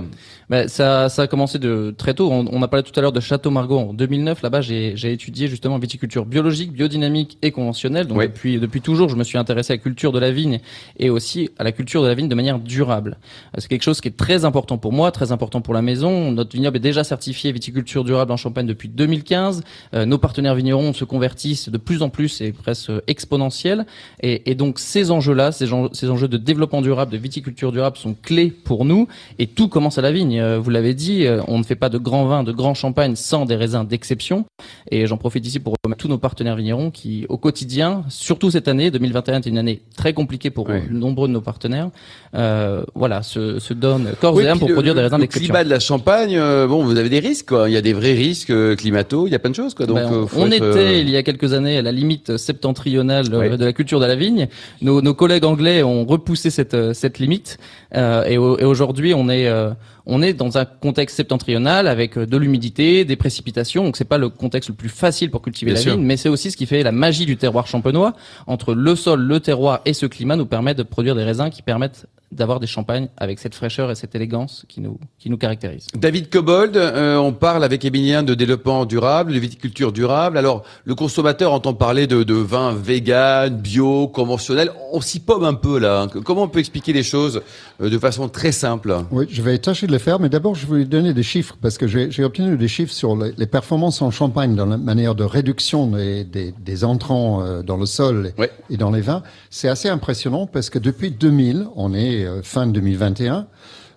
Ben, 0.50 0.66
ça, 0.66 1.09
ça 1.09 1.23
a 1.23 1.26
commencé 1.28 1.61
de 1.61 1.95
très 1.97 2.14
tôt. 2.14 2.30
On, 2.33 2.47
on 2.50 2.62
a 2.62 2.66
parlé 2.68 2.83
tout 2.83 2.99
à 2.99 3.00
l'heure 3.00 3.12
de 3.12 3.21
Château 3.21 3.50
Margaux 3.52 3.78
en 3.78 3.92
2009. 3.95 4.42
Là-bas, 4.42 4.61
j'ai 4.61 4.95
j'ai 4.97 5.12
étudié 5.12 5.47
justement 5.47 5.78
viticulture 5.78 6.26
biologique, 6.26 6.73
biodynamique 6.73 7.27
et 7.42 7.50
conventionnelle. 7.50 8.06
Donc 8.06 8.18
Ouais. 8.18 8.28
depuis 8.28 8.58
depuis 8.58 8.80
toujours, 8.80 9.08
je 9.08 9.16
me 9.16 9.25
suis 9.25 9.38
intéressé 9.38 9.73
à 9.73 9.76
la 9.76 9.82
culture 9.82 10.12
de 10.12 10.18
la 10.18 10.30
vigne 10.30 10.61
et 10.99 11.11
aussi 11.11 11.50
à 11.58 11.64
la 11.64 11.73
culture 11.73 12.02
de 12.02 12.08
la 12.08 12.14
vigne 12.14 12.28
de 12.28 12.35
manière 12.35 12.58
durable. 12.58 13.18
Euh, 13.56 13.61
C'est 13.61 13.68
quelque 13.68 13.82
chose 13.82 14.00
qui 14.00 14.08
est 14.08 14.16
très 14.16 14.44
important 14.44 14.78
pour 14.78 14.92
moi, 14.92 15.11
très 15.12 15.32
important 15.32 15.61
pour 15.61 15.75
la 15.75 15.82
maison. 15.82 16.30
Notre 16.32 16.52
vignoble 16.56 16.76
est 16.76 16.80
déjà 16.80 17.04
certifié 17.04 17.52
viticulture 17.52 18.04
durable 18.04 18.32
en 18.32 18.37
Champagne 18.37 18.66
depuis 18.66 18.88
2015. 18.88 19.62
Euh, 19.94 20.04
nos 20.06 20.18
partenaires 20.18 20.54
vignerons 20.54 20.92
se 20.92 21.04
convertissent 21.04 21.68
de 21.68 21.78
plus 21.78 22.02
en 22.02 22.08
plus 22.08 22.40
et 22.40 22.52
presque 22.52 22.90
exponentiels. 23.06 23.87
Et, 24.23 24.50
et 24.50 24.54
donc 24.54 24.78
ces 24.78 25.11
enjeux-là, 25.11 25.52
ces, 25.52 25.73
enjeux- 25.73 25.90
ces 25.92 26.08
enjeux 26.11 26.28
de 26.28 26.37
développement 26.37 26.80
durable, 26.82 27.12
de 27.12 27.18
viticulture 27.18 27.73
durable 27.73 27.97
sont 27.97 28.14
clés 28.20 28.50
pour 28.50 28.85
nous. 28.85 29.08
Et 29.38 29.47
tout 29.47 29.68
commence 29.68 29.99
à 29.99 30.02
la 30.02 30.12
vigne. 30.12 30.38
Euh, 30.40 30.58
Vous 30.58 30.70
l'avez 30.70 30.94
dit, 30.94 31.26
on 31.47 31.58
ne 31.58 31.62
fait 31.64 31.75
pas 31.76 31.88
de 31.88 31.99
grands 31.99 32.26
vins, 32.26 32.42
de 32.44 32.52
grands 32.52 32.75
champagnes 32.75 33.16
sans 33.16 33.44
des 33.44 33.56
raisins 33.56 33.85
d'exception. 33.87 34.44
Et 34.90 35.06
j'en 35.06 35.16
profite 35.16 35.47
ici 35.47 35.58
pour 35.61 35.75
remercier 35.85 35.99
tous 35.99 36.08
nos 36.08 36.18
partenaires 36.18 36.54
vignerons 36.54 36.90
qui, 36.92 37.17
au 37.28 37.37
quotidien, 37.38 38.04
surtout 38.08 38.50
cette 38.50 38.68
année, 38.68 38.90
2021 38.90 39.37
est 39.40 39.46
une 39.46 39.58
année 39.58 39.80
très 39.96 40.12
compliquée 40.12 40.50
pour 40.50 40.68
euh, 40.70 40.80
nombreux 40.90 41.28
de 41.28 41.32
nos 41.32 41.40
partenaires, 41.40 41.90
euh, 42.34 42.82
voilà, 42.94 43.22
se, 43.22 43.58
se 43.58 43.75
donnent 43.75 44.12
corps 44.20 44.34
Oui, 44.34 44.44
et 44.44 44.48
âme 44.48 44.58
pour 44.58 44.68
le- 44.68 44.75
produire 44.75 44.94
des 44.94 45.00
le- 45.00 45.06
raisins 45.06 45.16
Le 45.16 45.22
d'exception. 45.22 45.46
climat 45.52 45.64
de 45.64 45.70
la 45.70 45.80
Champagne, 45.80 46.37
euh, 46.37 46.66
bon, 46.66 46.84
vous 46.84 46.96
avez 46.98 47.08
des 47.08 47.20
risques, 47.20 47.48
quoi. 47.48 47.68
Il 47.68 47.72
y 47.72 47.76
a 47.76 47.80
des 47.82 47.92
vrais 47.92 48.12
risques 48.14 48.50
euh, 48.50 48.76
climato, 48.76 49.26
il 49.26 49.30
y 49.32 49.34
a 49.34 49.38
plein 49.38 49.50
de 49.50 49.54
choses, 49.56 49.75
quoi. 49.75 49.87
Donc, 49.87 49.96
Ben, 49.96 50.12
euh, 50.12 50.22
on 50.22 50.26
faut 50.26 50.40
on 50.40 50.50
être, 50.50 50.76
était 50.76 51.00
il 51.00 51.08
y 51.10 51.16
a 51.16 51.22
quelques 51.22 51.52
années 51.52 51.78
à 51.78 51.82
la 51.82 51.92
limite 51.92 52.37
septentrionale 52.37 53.26
Oui. 53.32 53.56
de 53.56 53.64
la 53.64 53.72
culture 53.72 54.00
de 54.00 54.06
la 54.06 54.16
vigne. 54.16 54.48
Nos, 54.82 55.00
nos 55.02 55.14
collègues 55.14 55.44
anglais 55.44 55.82
ont 55.82 56.04
repoussé 56.04 56.50
cette, 56.50 56.76
cette 56.94 57.18
limite 57.18 57.58
euh, 57.94 58.25
et, 58.25 58.37
au- 58.38 58.58
et 58.58 58.64
aujourd'hui 58.64 59.14
on 59.14 59.28
est 59.28 59.46
euh, 59.48 59.70
on 60.08 60.22
est 60.22 60.32
dans 60.32 60.56
un 60.58 60.64
contexte 60.64 61.16
septentrional 61.16 61.86
avec 61.86 62.16
euh, 62.16 62.26
de 62.26 62.36
l'humidité, 62.36 63.04
des 63.04 63.14
précipitations. 63.16 63.84
Donc 63.84 63.96
c'est 63.96 64.04
pas 64.04 64.18
le 64.18 64.30
contexte 64.30 64.70
le 64.70 64.74
plus 64.74 64.88
facile 64.88 65.30
pour 65.30 65.42
cultiver 65.42 65.72
Bien 65.72 65.76
la 65.76 65.82
sûr. 65.82 65.92
vigne, 65.92 66.04
mais 66.04 66.16
c'est 66.16 66.30
aussi 66.30 66.50
ce 66.50 66.56
qui 66.56 66.66
fait 66.66 66.82
la 66.82 66.92
magie 66.92 67.26
du 67.26 67.36
terroir 67.36 67.66
champenois. 67.66 68.14
Entre 68.46 68.74
le 68.74 68.96
sol, 68.96 69.20
le 69.20 69.38
terroir 69.38 69.80
et 69.84 69.92
ce 69.92 70.06
climat 70.06 70.36
nous 70.36 70.46
permet 70.46 70.74
de 70.74 70.82
produire 70.82 71.14
des 71.14 71.24
raisins 71.24 71.50
qui 71.50 71.62
permettent 71.62 72.06
d'avoir 72.30 72.61
des 72.61 72.66
champagnes 72.66 73.08
avec 73.16 73.38
cette 73.38 73.54
fraîcheur 73.54 73.90
et 73.90 73.94
cette 73.94 74.14
élégance 74.14 74.64
qui 74.68 74.80
nous 74.80 74.99
qui 75.18 75.30
nous 75.30 75.38
caractérisent. 75.38 75.87
David 75.94 76.28
Cobold, 76.30 76.76
euh, 76.76 77.16
on 77.16 77.32
parle 77.32 77.64
avec 77.64 77.85
Emilien 77.85 78.23
de 78.23 78.35
développement 78.35 78.85
durable, 78.85 79.32
de 79.32 79.38
viticulture 79.38 79.92
durable. 79.92 80.37
Alors, 80.38 80.62
le 80.85 80.94
consommateur 80.94 81.52
entend 81.52 81.75
parler 81.75 82.06
de, 82.06 82.23
de 82.23 82.35
vin 82.35 82.73
vegan, 82.75 83.56
bio, 83.56 84.08
conventionnel. 84.08 84.70
On 84.92 85.00
s'y 85.00 85.20
pomme 85.20 85.44
un 85.44 85.54
peu 85.54 85.78
là. 85.78 86.02
hein. 86.02 86.08
Comment 86.25 86.42
on 86.42 86.49
peut 86.49 86.58
expliquer 86.58 86.92
les 86.92 87.02
choses 87.02 87.40
euh, 87.80 87.88
de 87.90 87.99
façon 87.99 88.28
très 88.28 88.52
simple? 88.52 88.94
Oui, 89.11 89.26
je 89.30 89.42
vais 89.42 89.56
tâcher 89.58 89.87
de 89.87 89.92
le 89.92 89.99
faire, 89.99 90.20
mais 90.20 90.28
d'abord, 90.28 90.54
je 90.54 90.66
vais 90.66 90.78
vous 90.80 90.85
donner 90.85 91.14
des 91.14 91.23
chiffres, 91.23 91.56
parce 91.61 91.78
que 91.78 91.87
j'ai 91.87 92.11
j'ai 92.11 92.25
obtenu 92.25 92.56
des 92.56 92.68
chiffres 92.68 92.92
sur 92.92 93.16
les, 93.16 93.32
les 93.37 93.47
performances 93.47 94.02
en 94.02 94.11
Champagne 94.11 94.54
dans 94.54 94.66
la 94.66 94.76
manière 94.76 95.14
de 95.14 95.25
réduction 95.25 95.87
des, 95.87 96.25
des, 96.25 96.52
des 96.58 96.85
entrants 96.85 97.42
euh, 97.42 97.62
dans 97.62 97.76
le 97.76 97.87
sol 97.87 98.32
et 98.70 98.76
dans 98.76 98.90
les 98.90 99.00
vins. 99.00 99.23
C'est 99.50 99.68
assez 99.68 99.88
impressionnant, 99.88 100.47
parce 100.47 100.68
que 100.70 100.78
depuis 100.78 101.11
2000, 101.11 101.66
on 101.76 101.94
est 101.94 102.17
euh, 102.25 102.42
fin 102.42 102.66
2021, 102.66 103.46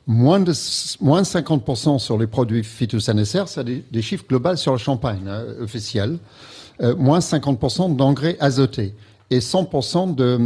moins 0.07 0.39
de, 0.39 0.53
moins 1.01 1.21
de 1.21 1.27
50% 1.27 1.99
sur 1.99 2.17
les 2.17 2.27
produits 2.27 2.63
phytosanitaires, 2.63 3.47
c'est 3.47 3.63
des, 3.63 3.83
des 3.91 4.01
chiffres 4.01 4.25
globaux 4.27 4.55
sur 4.55 4.71
le 4.73 4.77
Champagne, 4.77 5.21
hein, 5.27 5.43
officiel, 5.61 6.17
euh, 6.81 6.95
moins 6.95 7.19
50% 7.19 7.95
d'engrais 7.95 8.37
azotés 8.39 8.95
et 9.33 9.39
100% 9.39 10.13
de, 10.13 10.37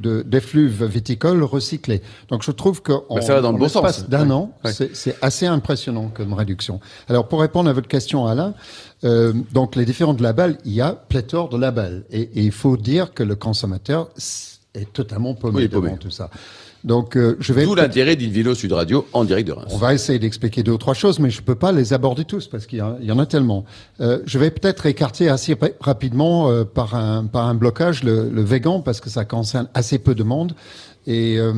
de, 0.00 0.22
d'effluves 0.22 0.84
viticoles 0.84 1.42
recyclés. 1.42 2.02
Donc 2.28 2.44
je 2.44 2.52
trouve 2.52 2.82
que 2.82 2.92
Bah, 3.12 3.20
ça 3.20 3.34
va 3.34 3.40
dans 3.40 3.50
le 3.50 3.58
bon 3.58 3.68
sens. 3.68 4.08
d'un 4.08 4.26
Ouais. 4.28 4.32
an, 4.32 4.52
Ouais. 4.64 4.70
c'est, 4.72 5.16
assez 5.22 5.46
impressionnant 5.46 6.08
comme 6.14 6.34
réduction. 6.34 6.78
Alors 7.08 7.26
pour 7.26 7.40
répondre 7.40 7.68
à 7.68 7.72
votre 7.72 7.88
question, 7.88 8.26
Alain, 8.26 8.54
euh, 9.02 9.32
donc 9.52 9.74
les 9.74 9.84
différentes 9.84 10.20
labels, 10.20 10.56
il 10.64 10.72
y 10.72 10.80
a 10.80 10.92
pléthore 10.92 11.48
de 11.48 11.56
labels 11.58 12.04
et, 12.10 12.20
et 12.20 12.42
il 12.44 12.52
faut 12.52 12.76
dire 12.76 13.12
que 13.12 13.24
le 13.24 13.34
consommateur 13.34 14.10
est 14.74 14.92
totalement 14.92 15.34
paumé, 15.34 15.62
Oui, 15.62 15.68
paumé. 15.68 15.96
tout 15.98 16.10
ça. 16.10 16.30
Donc 16.84 17.16
euh, 17.16 17.36
je 17.40 17.52
vais 17.52 17.64
D'où 17.64 17.74
l'intérêt 17.74 18.14
d'Invino 18.16 18.54
Sud 18.54 18.72
Radio 18.72 19.06
en 19.12 19.24
direct 19.24 19.48
de 19.48 19.52
Reims. 19.52 19.66
on 19.72 19.78
va 19.78 19.94
essayer 19.94 20.18
d'expliquer 20.18 20.62
deux 20.62 20.72
ou 20.72 20.78
trois 20.78 20.94
choses, 20.94 21.18
mais 21.18 21.28
je 21.30 21.42
peux 21.42 21.56
pas 21.56 21.72
les 21.72 21.92
aborder 21.92 22.24
tous 22.24 22.46
parce 22.46 22.66
qu'il 22.66 22.78
y, 22.78 22.82
en- 22.82 22.96
il 23.00 23.06
y 23.06 23.12
en 23.12 23.18
a 23.18 23.26
tellement. 23.26 23.64
Euh, 24.00 24.20
je 24.26 24.38
vais 24.38 24.50
peut-être 24.50 24.86
écarter 24.86 25.28
assez 25.28 25.54
ra- 25.54 25.68
rapidement 25.80 26.48
euh, 26.50 26.64
par, 26.64 26.94
un, 26.94 27.26
par 27.26 27.46
un 27.46 27.54
blocage 27.54 28.04
le, 28.04 28.30
le 28.30 28.42
végan 28.42 28.80
parce 28.80 29.00
que 29.00 29.10
ça 29.10 29.24
concerne 29.24 29.68
assez 29.74 29.98
peu 29.98 30.14
de 30.14 30.22
monde. 30.22 30.54
Et 31.06 31.38
euh, 31.38 31.52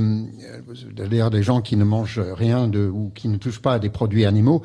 d'ailleurs 0.95 1.31
des 1.31 1.43
gens 1.43 1.61
qui 1.61 1.77
ne 1.77 1.85
mangent 1.85 2.21
rien 2.21 2.69
de, 2.69 2.87
ou 2.87 3.11
qui 3.15 3.29
ne 3.29 3.37
touchent 3.37 3.61
pas 3.63 3.75
à 3.75 3.79
des 3.79 3.89
produits 3.91 4.25
animaux. 4.25 4.63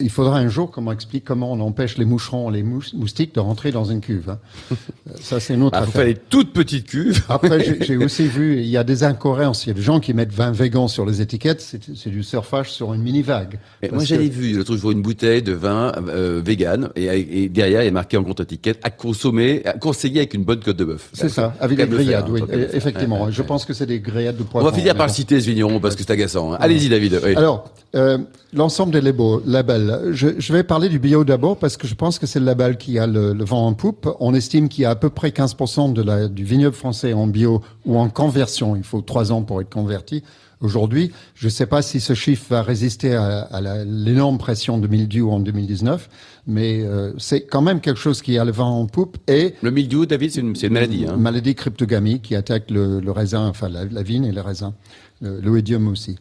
Il 0.00 0.10
faudra 0.10 0.38
un 0.38 0.46
jour 0.46 0.70
qu'on 0.70 0.82
m'explique 0.82 1.24
comment 1.24 1.50
on 1.52 1.58
empêche 1.58 1.98
les 1.98 2.04
moucherons, 2.04 2.50
les 2.50 2.62
mous- 2.62 2.82
moustiques 2.94 3.34
de 3.34 3.40
rentrer 3.40 3.72
dans 3.72 3.84
une 3.84 4.00
cuve. 4.00 4.30
hein. 4.30 4.38
Euh, 4.70 4.74
Ça, 5.20 5.40
c'est 5.40 5.54
une 5.54 5.62
autre 5.64 5.76
Ah, 5.76 5.82
faut 5.82 5.88
affaire. 5.88 6.04
faire 6.04 6.14
des 6.14 6.20
toutes 6.30 6.52
petites 6.52 6.86
cuves. 6.86 7.24
Après, 7.28 7.58
j'ai- 7.84 7.96
aussi 7.96 8.28
vu, 8.28 8.58
il 8.60 8.66
y 8.68 8.76
a 8.76 8.84
des 8.84 9.02
incohérences. 9.02 9.66
Il 9.66 9.70
y 9.70 9.72
a 9.72 9.74
des 9.74 9.82
gens 9.82 9.98
qui 9.98 10.14
mettent 10.14 10.30
vin 10.32 10.52
végan 10.52 10.86
sur 10.86 11.04
les 11.04 11.20
étiquettes. 11.20 11.60
C'est 11.96 12.10
du 12.10 12.22
surfage 12.22 12.70
sur 12.70 12.94
une 12.94 13.02
mini-vague. 13.02 13.58
Moi, 13.90 13.98
que- 13.98 14.04
j'avais 14.06 14.28
vu 14.28 14.52
l'autre 14.56 14.76
jour 14.76 14.92
une 14.92 15.02
bouteille 15.02 15.42
de 15.42 15.52
vin 15.52 15.90
euh, 16.08 16.40
vegan 16.44 16.90
et, 16.94 17.42
et 17.44 17.48
derrière, 17.48 17.82
il 17.82 17.86
y 17.86 17.88
a 17.88 17.90
marqué 17.90 18.16
en 18.16 18.22
contre-étiquette 18.22 18.78
à 18.84 18.90
consommer, 18.90 19.62
à 19.64 19.72
conseiller 19.72 20.20
avec 20.20 20.32
une 20.34 20.44
bonne 20.44 20.60
côte 20.60 20.76
de 20.76 20.84
bœuf. 20.84 21.10
C'est 21.12 21.28
ça, 21.28 21.54
avec 21.58 21.76
Faut 21.76 21.84
des 21.86 21.90
faire, 21.90 21.98
grillades, 22.04 22.28
oui, 22.30 22.38
faut 22.38 22.46
faire. 22.46 22.72
effectivement. 22.72 23.24
Ouais, 23.24 23.32
Je 23.32 23.40
ouais. 23.42 23.48
pense 23.48 23.64
que 23.64 23.72
c'est 23.72 23.86
des 23.86 23.98
grillades 23.98 24.36
de 24.36 24.42
On 24.42 24.46
poivron. 24.46 24.70
va 24.70 24.76
finir 24.76 24.94
par 24.94 25.08
le 25.08 25.12
citer, 25.12 25.40
ce 25.40 25.46
vigneron, 25.46 25.80
parce 25.80 25.96
que 25.96 26.02
c'est 26.04 26.12
agaçant. 26.12 26.52
hein. 26.52 26.58
Allez-y, 26.60 26.88
David. 26.88 27.18
oui. 27.24 27.34
Alors, 27.34 27.68
euh, 27.96 28.18
l'ensemble 28.52 28.92
des 28.92 29.00
labels. 29.44 29.87
Je, 30.12 30.28
je 30.38 30.52
vais 30.52 30.62
parler 30.62 30.88
du 30.88 30.98
bio 30.98 31.24
d'abord 31.24 31.56
parce 31.58 31.76
que 31.76 31.86
je 31.86 31.94
pense 31.94 32.18
que 32.18 32.26
c'est 32.26 32.40
le 32.40 32.46
label 32.46 32.76
qui 32.76 32.98
a 32.98 33.06
le, 33.06 33.32
le 33.32 33.44
vent 33.44 33.66
en 33.66 33.74
poupe. 33.74 34.08
On 34.20 34.34
estime 34.34 34.68
qu'il 34.68 34.82
y 34.82 34.84
a 34.84 34.90
à 34.90 34.96
peu 34.96 35.10
près 35.10 35.30
15% 35.30 35.92
de 35.92 36.02
la, 36.02 36.28
du 36.28 36.44
vignoble 36.44 36.76
français 36.76 37.12
en 37.12 37.26
bio 37.26 37.62
ou 37.84 37.98
en 37.98 38.08
conversion. 38.08 38.76
Il 38.76 38.84
faut 38.84 39.00
trois 39.00 39.32
ans 39.32 39.42
pour 39.42 39.60
être 39.60 39.70
converti. 39.70 40.22
Aujourd'hui, 40.60 41.12
je 41.36 41.46
ne 41.46 41.50
sais 41.50 41.66
pas 41.66 41.82
si 41.82 42.00
ce 42.00 42.14
chiffre 42.14 42.46
va 42.50 42.62
résister 42.62 43.14
à, 43.14 43.60
l'énorme 43.86 44.38
pression 44.38 44.78
de 44.78 44.88
mildiou 44.88 45.30
en 45.30 45.38
2019, 45.38 46.08
mais 46.48 46.82
euh, 46.82 47.12
c'est 47.16 47.42
quand 47.42 47.62
même 47.62 47.80
quelque 47.80 48.00
chose 48.00 48.22
qui 48.22 48.38
a 48.38 48.44
le 48.44 48.50
vent 48.50 48.80
en 48.80 48.86
poupe 48.86 49.18
et 49.28 49.54
Le 49.62 49.70
mildiou, 49.70 50.04
David, 50.04 50.32
c'est 50.32 50.40
une, 50.40 50.54
maladie. 50.72 51.06
Hein. 51.06 51.14
une 51.14 51.22
maladie 51.22 51.54
cryptogamie 51.54 52.20
qui 52.20 52.34
attaque 52.34 52.72
le, 52.72 52.98
le 52.98 53.10
raisin, 53.12 53.46
enfin 53.46 53.68
la, 53.68 53.84
la 53.84 54.02
vigne 54.02 54.24
et 54.24 54.32
le 54.32 54.40
raisin, 54.40 54.74
l'oïdium 55.20 55.88
aussi. 55.88 56.18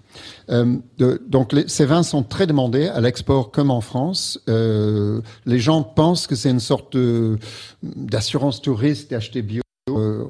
Euh, 0.50 0.78
donc 1.28 1.56
ces 1.68 1.86
vins 1.86 2.04
sont 2.04 2.24
très 2.24 2.48
demandés 2.48 2.88
à 2.88 3.02
l'export 3.02 3.52
comme 3.52 3.72
en 3.72 3.82
France. 3.82 4.40
Euh, 4.50 5.22
les 5.46 5.60
gens 5.60 5.84
pensent 5.84 6.28
que 6.28 6.36
c'est 6.36 6.50
une 6.50 6.60
sorte 6.60 6.98
d'assurance 7.84 8.62
touriste 8.62 9.12
d'acheter 9.12 9.42
bio. 9.42 9.62
Euh, 9.90 10.24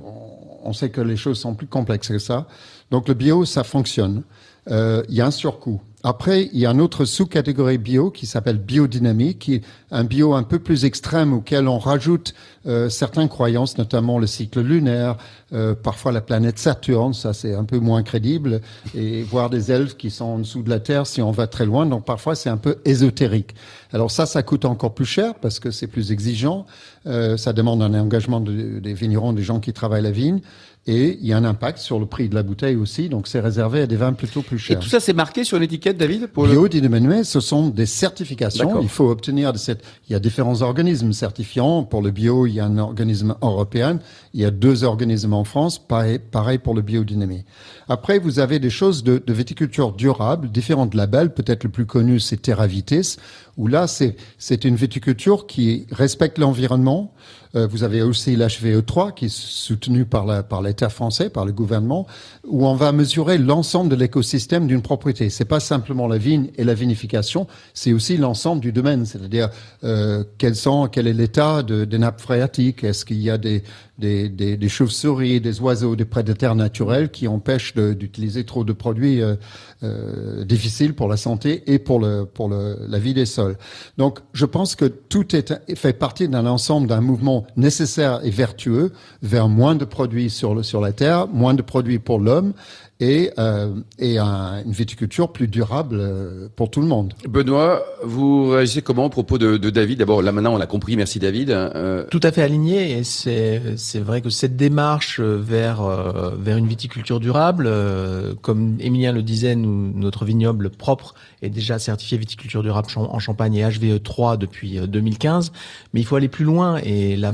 on, 0.64 0.74
sait 0.74 0.90
que 0.90 1.02
les 1.02 1.18
choses 1.18 1.40
sont 1.40 1.56
plus 1.56 1.68
complexes 1.68 2.10
que 2.10 2.20
ça. 2.20 2.48
Donc 2.92 3.08
le 3.08 3.14
bio, 3.14 3.46
ça 3.46 3.64
fonctionne. 3.64 4.24
Il 4.70 5.04
y 5.10 5.22
a 5.22 5.26
un 5.26 5.32
surcoût. 5.32 5.82
Après, 6.04 6.50
il 6.54 6.60
y 6.60 6.68
a 6.68 6.72
une 6.72 6.80
autre 6.80 7.06
sous-catégorie 7.06 7.80
bio 7.80 8.12
qui 8.12 8.28
s'appelle 8.28 8.60
biodynamique, 8.60 9.40
qui 9.40 9.56
est 9.56 9.64
un 9.90 10.04
bio 10.04 10.36
un 10.36 10.44
peu 10.44 10.60
plus 10.60 10.86
extrême 10.86 11.34
auquel 11.34 11.68
on 11.68 11.80
rajoute 11.80 12.36
euh, 12.68 12.88
certaines 12.88 13.30
croyances, 13.30 13.80
notamment 13.80 14.20
le 14.20 14.28
cycle 14.28 14.62
lunaire, 14.62 15.18
euh, 15.54 15.74
parfois 15.74 16.12
la 16.12 16.22
planète 16.22 16.60
Saturne, 16.60 17.16
ça 17.16 17.34
c'est 17.34 17.56
un 17.56 17.64
peu 17.64 17.80
moins 17.80 18.04
crédible, 18.04 18.62
et 18.94 19.24
voir 19.24 19.50
des 19.50 19.72
elfes 19.72 19.98
qui 19.98 20.12
sont 20.12 20.26
en 20.26 20.40
dessous 20.40 20.62
de 20.62 20.70
la 20.70 20.80
Terre 20.80 21.08
si 21.08 21.22
on 21.24 21.32
va 21.32 21.48
très 21.48 21.66
loin. 21.66 21.88
Donc 21.88 22.06
parfois 22.06 22.36
c'est 22.36 22.50
un 22.50 22.58
peu 22.58 22.78
ésotérique. 22.86 23.56
Alors 23.92 24.12
ça, 24.12 24.28
ça 24.28 24.44
coûte 24.44 24.66
encore 24.66 24.94
plus 24.94 25.06
cher 25.06 25.34
parce 25.36 25.60
que 25.60 25.72
c'est 25.72 25.88
plus 25.88 26.12
exigeant. 26.12 26.68
Euh, 27.08 27.38
ça 27.38 27.54
demande 27.54 27.82
un 27.82 27.94
engagement 28.00 28.40
des 28.40 28.94
vignerons, 28.94 29.34
des 29.34 29.44
gens 29.44 29.60
qui 29.60 29.74
travaillent 29.74 30.04
la 30.04 30.12
vigne. 30.12 30.42
Et 30.90 31.20
il 31.22 31.28
y 31.28 31.34
a 31.34 31.38
un 31.38 31.44
impact 31.44 31.80
sur 31.80 32.00
le 32.00 32.06
prix 32.06 32.30
de 32.30 32.36
la 32.36 32.44
bouteille 32.44 32.78
aussi, 32.78 33.10
donc 33.10 33.28
c'est 33.28 33.42
réservé 33.42 33.82
à 33.82 33.88
des 33.88 33.98
vins 33.98 34.14
plutôt 34.14 34.42
plus 34.42 34.58
chers. 34.58 34.78
Et 34.78 34.80
tout 34.80 34.88
ça, 34.88 35.02
c'est 35.02 35.12
marqué 35.12 35.44
sur 35.44 35.60
l'étiquette, 35.60 35.98
David 35.98 36.28
pour 36.28 36.48
Bio 36.48 36.66
le... 36.66 37.24
ce 37.24 37.40
sont 37.42 37.68
des 37.68 37.86
certifications. 37.86 38.82
Il 38.82 38.88
faut 38.88 39.10
obtenir 39.10 39.52
de 39.52 39.58
cette. 39.58 39.84
Il 40.08 40.14
y 40.14 40.16
a 40.16 40.20
différents 40.20 40.62
organismes 40.62 41.12
certifiants. 41.12 41.84
Pour 41.84 42.02
le 42.02 42.12
bio, 42.12 42.48
il 42.48 42.54
y 42.54 42.60
a 42.62 42.66
un 42.66 42.78
organisme 42.78 43.36
européen. 43.42 44.00
Il 44.34 44.40
y 44.40 44.46
a 44.46 44.52
deux 44.52 44.86
organismes 44.86 45.34
en 45.34 45.44
France. 45.44 45.78
Pareil, 45.78 46.20
pareil 46.20 46.58
pour 46.58 46.74
le 46.74 46.82
biodynamie. 46.82 47.44
Après, 47.90 48.20
vous 48.20 48.40
avez 48.40 48.60
des 48.60 48.70
choses 48.70 49.04
de, 49.04 49.22
de 49.26 49.34
viticulture 49.34 49.92
durable, 49.92 50.50
différentes 50.50 50.94
labels. 50.94 51.34
Peut-être 51.34 51.66
le 51.66 51.70
plus 51.70 51.86
connu, 51.86 52.20
c'est 52.20 52.38
Terravitis, 52.38 53.18
où 53.58 53.68
là, 53.68 53.88
c'est 53.88 54.66
une 54.66 54.76
viticulture 54.76 55.48
qui 55.48 55.88
respecte 55.92 56.38
l'environnement, 56.38 57.14
euh, 57.56 57.68
vous 57.68 57.84
avez 57.84 58.02
aussi 58.02 58.36
l'HVE3 58.36 59.14
qui 59.14 59.26
est 59.26 59.34
soutenu 59.34 60.06
par 60.06 60.26
l'État 60.62 60.90
par 60.90 60.92
français, 60.92 61.30
par 61.30 61.46
le 61.46 61.52
gouvernement, 61.52 62.06
où 62.46 62.68
on 62.68 62.76
va 62.76 62.92
mesurer 62.92 63.38
l'ensemble 63.38 63.90
de 63.90 63.96
l'écosystème 63.96 64.68
d'une 64.68 64.82
propriété. 64.82 65.30
C'est 65.30 65.46
pas 65.46 65.60
simplement 65.60 66.08
la 66.08 66.18
vigne 66.18 66.52
et 66.58 66.64
la 66.64 66.74
vinification, 66.74 67.48
c'est 67.74 67.94
aussi 67.94 68.18
l'ensemble 68.18 68.62
du 68.62 68.72
domaine, 68.72 69.06
c'est-à-dire 69.06 69.50
euh, 69.84 70.24
quels 70.38 70.56
quel 70.92 71.08
est 71.08 71.14
l'état 71.14 71.64
de, 71.64 71.86
des 71.86 71.98
nappes 71.98 72.20
phréatiques, 72.20 72.84
est-ce 72.84 73.06
qu'il 73.06 73.22
y 73.22 73.30
a 73.30 73.38
des, 73.38 73.64
des, 73.98 74.30
des, 74.30 74.58
des 74.58 74.70
chauves-souris, 74.70 75.42
des 75.42 75.60
oiseaux, 75.62 75.96
des 75.96 76.06
prédateurs 76.06 76.56
naturels 76.56 77.10
qui 77.10 77.28
empêchent 77.28 77.74
d'utiliser 77.76 78.44
trop 78.44 78.64
de 78.64 78.74
produits 78.74 79.22
euh, 79.22 79.36
euh, 79.84 80.46
difficiles 80.46 80.94
pour 80.94 81.08
la 81.08 81.18
santé 81.18 81.64
et 81.68 81.80
pour, 81.80 82.00
le, 82.00 82.26
pour 82.26 82.50
le, 82.50 82.78
la 82.88 83.00
vie 83.00 83.14
des 83.14 83.26
sols. 83.26 83.58
Donc, 83.98 84.20
je 84.34 84.46
pense 84.46 84.76
que 84.76 84.86
tout 84.86 85.36
est, 85.36 85.54
fait 85.76 85.94
partie 85.94 86.28
d'un 86.28 86.46
ensemble, 86.46 86.88
d'un 86.88 87.02
mouvement 87.02 87.46
nécessaire 87.56 88.20
et 88.24 88.30
vertueux 88.30 88.92
vers 89.22 89.48
moins 89.50 89.76
de 89.76 89.86
produits 89.86 90.30
sur, 90.30 90.54
le, 90.56 90.64
sur 90.64 90.82
la 90.82 90.94
terre, 90.94 91.28
moins 91.28 91.54
de 91.54 91.62
produits 91.62 92.00
pour 92.00 92.20
l'homme 92.20 92.54
et, 93.00 93.32
euh, 93.38 93.74
et 94.00 94.18
un, 94.18 94.64
une 94.64 94.72
viticulture 94.72 95.32
plus 95.32 95.48
durable 95.48 95.98
euh, 96.00 96.48
pour 96.56 96.72
tout 96.72 96.82
le 96.82 96.88
monde. 96.88 97.14
Benoît, 97.28 97.84
vous 98.04 98.50
réagissez 98.50 98.82
comment 98.82 99.06
au 99.06 99.10
propos 99.10 99.38
de, 99.38 99.58
de 99.58 99.70
David? 99.70 100.00
D'abord, 100.00 100.22
là 100.22 100.32
maintenant 100.32 100.56
on 100.56 100.58
l'a 100.58 100.66
compris, 100.66 100.96
merci 100.96 101.20
David. 101.20 101.52
Euh... 101.52 102.06
Tout 102.10 102.20
à 102.24 102.32
fait 102.32 102.42
aligné 102.42 102.98
et 102.98 103.04
c'est 103.04 103.62
c'est 103.78 104.00
vrai 104.00 104.22
que 104.22 104.30
cette 104.30 104.56
démarche 104.56 105.20
vers 105.20 105.82
euh, 105.82 106.32
vers 106.40 106.58
une 106.58 106.68
viticulture 106.68 107.20
durable, 107.20 107.66
euh, 107.68 108.34
comme 108.42 108.78
Émilien 108.80 109.12
le 109.12 109.22
disait, 109.22 109.56
nous, 109.56 109.94
notre 109.94 110.26
vignoble 110.26 110.70
propre 110.70 111.14
est 111.42 111.50
déjà 111.50 111.80
certifié 111.80 112.18
viticulture 112.18 112.64
durable 112.64 112.88
en 112.96 113.20
Champagne 113.20 113.56
et 113.56 113.64
HVE3 113.64 114.38
depuis 114.38 114.80
2015, 114.80 115.52
mais 115.94 116.00
il 116.00 116.04
faut 116.04 116.16
aller 116.16 116.28
plus 116.28 116.46
loin 116.46 116.78
et 116.78 117.16
la 117.16 117.32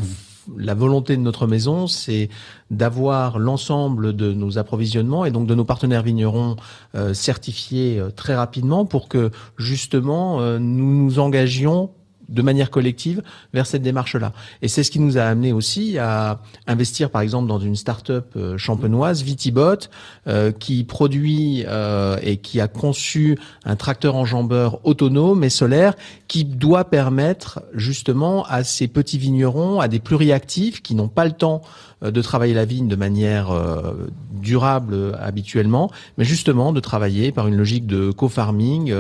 la 0.58 0.73
volonté 0.73 1.15
de 1.15 1.21
notre 1.21 1.47
maison, 1.47 1.88
c'est 1.88 2.29
d'avoir 2.71 3.39
l'ensemble 3.39 4.15
de 4.15 4.34
nos 4.34 4.58
approvisionnements 4.58 5.25
et 5.25 5.32
donc 5.32 5.47
de 5.47 5.56
nos 5.56 5.65
partenaires 5.65 6.03
vignerons 6.03 6.56
euh, 6.95 7.13
certifiés 7.13 7.99
euh, 7.99 8.10
très 8.10 8.36
rapidement 8.36 8.86
pour 8.86 9.08
que 9.08 9.32
justement 9.58 10.41
euh, 10.41 10.60
nous 10.60 10.93
nous 11.03 11.19
engagions 11.19 11.91
de 12.29 12.41
manière 12.41 12.69
collective 12.69 13.21
vers 13.53 13.65
cette 13.65 13.81
démarche-là. 13.81 14.33
Et 14.62 14.67
c'est 14.67 14.83
ce 14.83 14.91
qui 14.91 14.99
nous 14.99 15.17
a 15.17 15.23
amené 15.23 15.53
aussi 15.53 15.97
à 15.97 16.41
investir, 16.67 17.09
par 17.09 17.21
exemple, 17.21 17.47
dans 17.47 17.59
une 17.59 17.75
start-up 17.75 18.31
euh, 18.36 18.57
champenoise, 18.57 19.23
Vitibot, 19.23 19.88
euh, 20.27 20.51
qui 20.51 20.83
produit 20.83 21.65
euh, 21.67 22.17
et 22.21 22.38
qui 22.38 22.62
a 22.62 22.67
conçu 22.67 23.38
un 23.65 23.75
tracteur 23.75 24.15
enjambeur 24.15 24.86
autonome 24.86 25.43
et 25.43 25.49
solaire 25.49 25.95
qui 26.27 26.45
doit 26.45 26.86
permettre 26.86 27.62
justement 27.73 28.45
à 28.45 28.63
ces 28.63 28.88
petits 28.88 29.17
vignerons, 29.17 29.79
à 29.79 29.88
des 29.88 29.99
pluriactifs 29.99 30.81
qui 30.81 30.95
n'ont 30.95 31.07
pas 31.07 31.25
le 31.25 31.31
temps 31.31 31.62
de 32.11 32.21
travailler 32.21 32.53
la 32.53 32.65
vigne 32.65 32.87
de 32.87 32.95
manière 32.95 33.51
euh, 33.51 34.07
durable 34.31 34.93
euh, 34.93 35.11
habituellement, 35.19 35.89
mais 36.17 36.25
justement 36.25 36.73
de 36.73 36.79
travailler 36.79 37.31
par 37.31 37.47
une 37.47 37.55
logique 37.55 37.87
de 37.87 38.11
co-farming, 38.11 38.93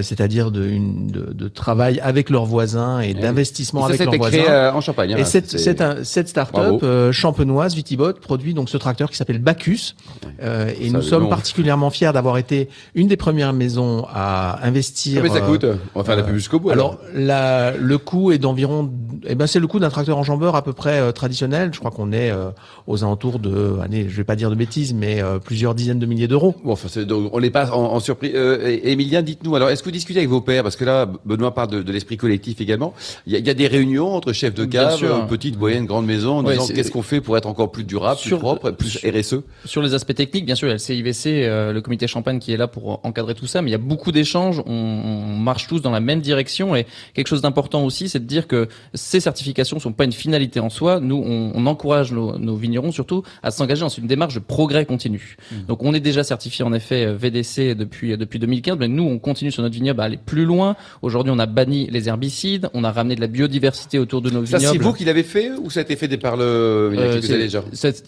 c'est-à-dire 0.00 0.50
de, 0.50 0.62
de, 0.62 1.32
de, 1.32 1.48
travail 1.48 2.00
avec 2.00 2.30
leurs 2.30 2.44
voisins 2.44 3.00
et, 3.00 3.14
d'investissement 3.14 3.84
avec 3.84 4.00
leurs 4.00 4.14
voisins. 4.16 4.38
Créé 4.38 4.70
en 4.72 4.80
Champagne. 4.80 5.14
Hein, 5.14 5.18
et 5.18 5.24
cette, 5.24 5.58
cette, 5.58 5.82
cette 6.04 6.28
start-up 6.28 7.12
champenoise, 7.12 7.74
Vitibot, 7.74 8.14
produit 8.14 8.54
donc 8.54 8.68
ce 8.68 8.76
tracteur 8.76 9.10
qui 9.10 9.16
s'appelle 9.16 9.38
Bacchus. 9.38 9.94
et 10.40 10.90
nous 10.90 11.02
sommes 11.02 11.28
particulièrement 11.28 11.90
fiers 11.90 12.12
d'avoir 12.12 12.38
été 12.38 12.68
une 12.94 13.08
des 13.08 13.16
premières 13.16 13.52
maisons 13.52 14.06
à 14.12 14.66
investir. 14.66 15.22
Combien 15.22 15.34
ça 15.34 15.40
coûte 15.40 15.66
On 15.94 16.00
va 16.00 16.04
faire 16.04 16.16
la 16.16 16.22
pub 16.22 16.34
jusqu'au 16.34 16.58
bout. 16.58 16.70
Alors, 16.70 16.98
la, 17.14 17.72
le 17.76 17.98
coût 17.98 18.32
est 18.32 18.38
d'environ, 18.38 18.90
eh 19.26 19.34
ben 19.34 19.46
c'est 19.46 19.60
le 19.60 19.66
coût 19.66 19.78
d'un 19.78 19.90
tracteur 19.90 20.18
enjambeur 20.18 20.56
à 20.56 20.62
peu 20.62 20.72
près 20.72 21.12
traditionnel. 21.12 21.70
Je 21.72 21.78
crois 21.78 21.90
qu'on 21.90 22.12
est 22.12 22.31
euh, 22.32 22.50
aux 22.86 23.04
alentours 23.04 23.38
de, 23.38 23.78
allez, 23.82 24.08
je 24.08 24.16
vais 24.16 24.24
pas 24.24 24.36
dire 24.36 24.50
de 24.50 24.54
bêtises, 24.54 24.92
mais 24.92 25.22
euh, 25.22 25.38
plusieurs 25.38 25.74
dizaines 25.74 25.98
de 25.98 26.06
milliers 26.06 26.28
d'euros. 26.28 26.54
Bon, 26.64 26.72
enfin, 26.72 26.88
on 27.32 27.40
n'est 27.40 27.50
pas 27.50 27.70
en, 27.70 27.94
en 27.94 28.00
surprise. 28.00 28.32
Euh, 28.34 28.80
Émilien, 28.82 29.22
dites-nous, 29.22 29.54
alors, 29.54 29.70
est-ce 29.70 29.82
que 29.82 29.88
vous 29.88 29.92
discutez 29.92 30.18
avec 30.18 30.30
vos 30.30 30.40
pères 30.40 30.62
Parce 30.62 30.76
que 30.76 30.84
là, 30.84 31.08
Benoît 31.24 31.54
parle 31.54 31.70
de, 31.70 31.82
de 31.82 31.92
l'esprit 31.92 32.16
collectif 32.16 32.60
également. 32.60 32.94
Il 33.26 33.32
y, 33.32 33.36
a, 33.36 33.38
il 33.38 33.46
y, 33.46 33.50
a, 33.50 33.54
des 33.54 33.68
réunions 33.68 34.14
entre 34.14 34.32
chefs 34.32 34.54
de 34.54 34.64
cave, 34.64 35.26
petites, 35.28 35.58
moyennes, 35.58 35.86
grandes 35.86 36.06
maisons, 36.06 36.38
en 36.38 36.42
disant 36.42 36.66
qu'est-ce 36.66 36.90
qu'on 36.90 37.02
fait 37.02 37.20
pour 37.20 37.36
être 37.36 37.46
encore 37.46 37.70
plus 37.70 37.84
durable, 37.84 38.20
plus 38.20 38.36
propre, 38.36 38.70
plus 38.70 38.98
RSE 39.04 39.36
Sur 39.64 39.82
les 39.82 39.94
aspects 39.94 40.14
techniques, 40.14 40.46
bien 40.46 40.54
sûr, 40.54 40.66
il 40.68 40.70
y 40.70 40.72
a 40.72 40.74
le 40.74 40.78
CIVC, 40.78 41.46
le 41.72 41.80
comité 41.80 42.06
Champagne 42.06 42.38
qui 42.38 42.52
est 42.52 42.56
là 42.56 42.66
pour 42.66 43.00
encadrer 43.04 43.34
tout 43.34 43.46
ça, 43.46 43.62
mais 43.62 43.70
il 43.70 43.72
y 43.72 43.76
a 43.76 43.78
beaucoup 43.78 44.12
d'échanges, 44.12 44.62
on, 44.66 44.72
on, 44.72 45.36
marche 45.36 45.66
tous 45.66 45.80
dans 45.80 45.90
la 45.90 46.00
même 46.00 46.20
direction, 46.20 46.74
et 46.74 46.86
quelque 47.14 47.28
chose 47.28 47.42
d'important 47.42 47.84
aussi, 47.84 48.08
c'est 48.08 48.20
de 48.20 48.24
dire 48.24 48.46
que 48.46 48.68
ces 48.94 49.20
certifications 49.20 49.78
sont 49.78 49.92
pas 49.92 50.04
une 50.04 50.12
finalité 50.12 50.60
en 50.60 50.70
soi. 50.70 51.00
Nous, 51.00 51.22
on, 51.24 51.52
on 51.54 51.66
encourage 51.66 52.12
nos, 52.12 52.21
nos 52.38 52.56
vignerons 52.56 52.92
surtout 52.92 53.22
à 53.42 53.50
s'engager 53.50 53.80
dans 53.80 53.88
une 53.88 54.06
démarche 54.06 54.34
de 54.34 54.40
progrès 54.40 54.86
continu. 54.86 55.36
Mmh. 55.50 55.66
Donc 55.68 55.82
on 55.82 55.94
est 55.94 56.00
déjà 56.00 56.24
certifié 56.24 56.64
en 56.64 56.72
effet 56.72 57.06
euh, 57.06 57.16
VDC 57.16 57.74
depuis 57.76 58.12
euh, 58.12 58.16
depuis 58.16 58.38
2015, 58.38 58.78
mais 58.78 58.88
nous 58.88 59.04
on 59.04 59.18
continue 59.18 59.50
sur 59.50 59.62
notre 59.62 59.74
vignoble 59.74 60.00
à 60.00 60.04
aller 60.04 60.18
plus 60.24 60.44
loin. 60.44 60.76
Aujourd'hui 61.02 61.32
on 61.34 61.38
a 61.38 61.46
banni 61.46 61.88
les 61.90 62.08
herbicides, 62.08 62.68
on 62.74 62.84
a 62.84 62.92
ramené 62.92 63.16
de 63.16 63.20
la 63.20 63.26
biodiversité 63.26 63.98
autour 63.98 64.22
de 64.22 64.30
nos 64.30 64.42
vignobles. 64.42 64.62
Ça 64.62 64.72
c'est 64.72 64.78
vous 64.78 64.92
qui 64.92 65.04
l'avez 65.04 65.22
fait 65.22 65.50
ou 65.50 65.70
ça 65.70 65.80
a 65.80 65.82
été 65.82 65.96
fait 65.96 66.08
par 66.16 66.36
le 66.36 66.44
euh, 66.44 67.20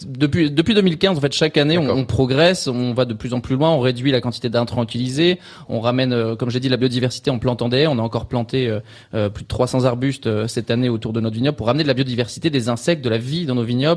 depuis 0.05 0.51
depuis 0.51 0.73
2015 0.73 1.17
en 1.17 1.21
fait 1.21 1.33
chaque 1.33 1.57
année 1.57 1.77
on, 1.77 1.89
on, 1.89 2.05
progresse, 2.05 2.67
on 2.67 2.93
va 2.93 3.05
de 3.05 3.13
plus 3.13 3.33
en 3.33 3.41
plus 3.41 3.55
loin, 3.55 3.71
on 3.71 3.79
réduit 3.79 4.11
la 4.11 4.21
quantité 4.21 4.49
d'intrants 4.49 4.83
utilisés, 4.83 5.39
on 5.69 5.79
ramène 5.79 6.13
euh, 6.13 6.35
comme 6.35 6.49
j'ai 6.49 6.59
dit 6.59 6.69
la 6.69 6.77
biodiversité 6.77 7.31
en 7.31 7.39
plantant 7.39 7.69
des 7.69 7.77
haies, 7.77 7.87
on 7.87 7.99
a 7.99 8.01
encore 8.01 8.27
planté 8.27 8.67
euh, 9.13 9.29
plus 9.29 9.43
de 9.43 9.47
300 9.47 9.85
arbustes 9.85 10.47
cette 10.47 10.71
année 10.71 10.89
autour 10.89 11.13
de 11.13 11.19
notre 11.19 11.35
vignoble 11.35 11.57
pour 11.57 11.67
ramener 11.67 11.83
de 11.83 11.87
la 11.87 11.93
biodiversité, 11.93 12.49
des 12.49 12.69
insectes, 12.69 13.03
de 13.03 13.09
la 13.09 13.17
vie 13.17 13.45
dans 13.45 13.55
nos 13.55 13.63
vignobles. 13.63 13.94